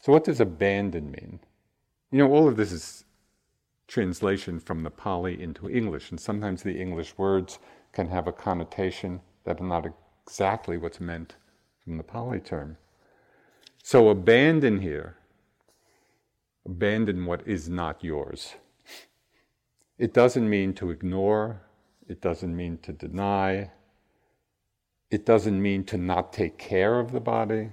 So, 0.00 0.12
what 0.12 0.24
does 0.24 0.40
abandon 0.40 1.10
mean? 1.10 1.40
You 2.10 2.18
know, 2.18 2.30
all 2.30 2.48
of 2.48 2.56
this 2.56 2.72
is 2.72 3.04
translation 3.88 4.60
from 4.60 4.82
the 4.82 4.90
Pali 4.90 5.42
into 5.42 5.70
English, 5.70 6.10
and 6.10 6.20
sometimes 6.20 6.62
the 6.62 6.78
English 6.78 7.16
words 7.16 7.58
can 7.92 8.08
have 8.08 8.26
a 8.26 8.32
connotation 8.32 9.22
that 9.44 9.60
are 9.60 9.66
not 9.66 9.86
exactly 10.26 10.76
what's 10.76 11.00
meant 11.00 11.36
from 11.84 11.96
the 11.96 12.02
Pali 12.02 12.40
term. 12.40 12.76
So, 13.82 14.08
abandon 14.08 14.80
here, 14.80 15.16
abandon 16.64 17.26
what 17.26 17.46
is 17.46 17.68
not 17.68 18.02
yours. 18.02 18.56
It 19.98 20.12
doesn't 20.12 20.50
mean 20.50 20.74
to 20.74 20.90
ignore, 20.90 21.62
it 22.08 22.20
doesn't 22.20 22.54
mean 22.54 22.78
to 22.78 22.92
deny, 22.92 23.70
it 25.10 25.24
doesn't 25.24 25.62
mean 25.62 25.84
to 25.84 25.96
not 25.96 26.32
take 26.32 26.58
care 26.58 26.98
of 26.98 27.12
the 27.12 27.20
body 27.20 27.70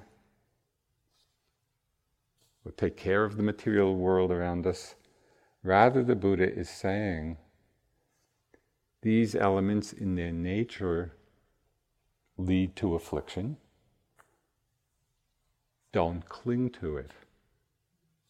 or 2.63 2.71
take 2.71 2.95
care 2.95 3.23
of 3.23 3.35
the 3.35 3.43
material 3.43 3.95
world 3.95 4.31
around 4.31 4.67
us. 4.67 4.93
Rather, 5.63 6.03
the 6.03 6.15
Buddha 6.15 6.53
is 6.53 6.69
saying 6.69 7.37
these 9.01 9.35
elements 9.35 9.91
in 9.91 10.15
their 10.15 10.31
nature 10.31 11.13
lead 12.37 12.75
to 12.77 12.95
affliction. 12.95 13.57
Don't 15.91 16.27
cling 16.27 16.69
to 16.81 16.97
it. 16.97 17.11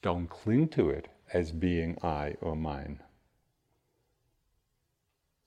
Don't 0.02 0.28
cling 0.30 0.68
to 0.70 0.90
it 0.90 1.08
as 1.34 1.52
being 1.52 1.98
I 2.04 2.36
or 2.42 2.56
mine. 2.56 3.00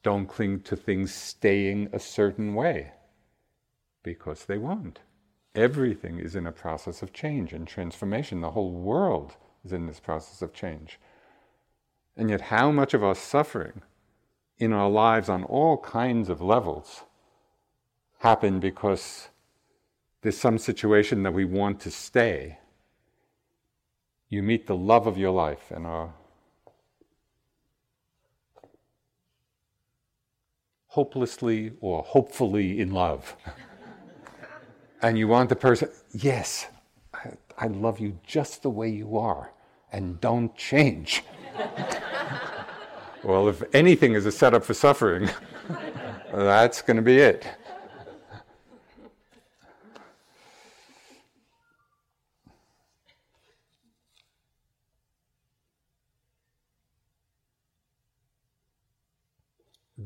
Don't 0.03 0.26
cling 0.26 0.61
to 0.61 0.76
things 0.76 1.12
staying 1.12 1.89
a 1.93 1.99
certain 1.99 2.55
way 2.55 2.93
because 4.03 4.45
they 4.45 4.57
won't. 4.57 5.01
Everything 5.55 6.18
is 6.18 6.37
in 6.37 6.47
a 6.47 6.53
process 6.53 7.03
of 7.03 7.12
change 7.12 7.53
and 7.53 7.66
transformation. 7.66 8.41
The 8.41 8.53
whole 8.53 8.72
world 8.72 9.37
is 9.64 9.72
in 9.72 9.87
this 9.87 10.01
process 10.01 10.43
of 10.43 10.53
change. 10.53 11.01
And 12.16 12.30
yet, 12.30 12.43
how 12.43 12.70
much 12.70 12.95
of 12.95 13.03
our 13.03 13.14
suffering 13.14 13.83
in 14.59 14.72
our 14.72 14.89
lives 14.89 15.28
on 15.28 15.45
all 15.45 15.78
kinds 15.78 16.28
of 16.28 16.41
levels 16.41 17.03
happen 18.19 18.61
because 18.61 19.29
there's 20.23 20.37
some 20.37 20.59
situation 20.59 21.23
that 21.23 21.33
we 21.33 21.45
want 21.45 21.81
to 21.81 21.91
stay. 21.91 22.59
You 24.29 24.43
meet 24.43 24.67
the 24.67 24.77
love 24.77 25.07
of 25.07 25.17
your 25.17 25.31
life 25.31 25.71
and 25.71 25.87
are 25.87 26.12
hopelessly 30.89 31.73
or 31.81 32.03
hopefully 32.03 32.81
in 32.81 32.91
love. 32.91 33.37
and 35.03 35.19
you 35.19 35.29
want 35.29 35.49
the 35.49 35.57
person, 35.57 35.91
yes, 36.12 36.67
I, 37.14 37.33
I 37.59 37.67
love 37.69 38.01
you 38.01 38.19
just 38.27 38.62
the 38.62 38.71
way 38.71 38.89
you 38.89 39.17
are, 39.19 39.53
and 39.93 40.21
don't 40.21 40.57
change. 40.57 41.23
well, 43.23 43.49
if 43.49 43.62
anything 43.75 44.14
is 44.14 44.27
a 44.27 44.33
setup 44.33 44.64
for 44.64 44.75
suffering, 44.75 45.29
That's 46.33 46.83
going 46.83 46.97
to 46.97 47.03
be 47.03 47.19
it. 47.19 47.47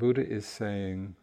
Buddha 0.01 0.26
is 0.26 0.46
saying, 0.46 1.14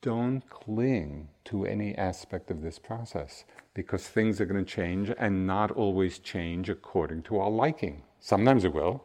don't 0.00 0.48
cling 0.48 1.30
to 1.46 1.66
any 1.66 1.98
aspect 1.98 2.48
of 2.48 2.62
this 2.62 2.78
process 2.78 3.44
because 3.74 4.06
things 4.06 4.40
are 4.40 4.46
going 4.46 4.64
to 4.64 4.70
change 4.70 5.10
and 5.18 5.48
not 5.48 5.72
always 5.72 6.20
change 6.20 6.70
according 6.70 7.24
to 7.24 7.38
our 7.40 7.50
liking. 7.50 8.04
Sometimes 8.20 8.64
it 8.64 8.72
will, 8.72 9.04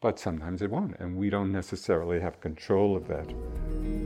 but 0.00 0.18
sometimes 0.18 0.62
it 0.62 0.70
won't, 0.70 0.96
and 0.98 1.18
we 1.18 1.28
don't 1.28 1.52
necessarily 1.52 2.18
have 2.18 2.40
control 2.40 2.96
of 2.96 3.06
that. 3.06 4.05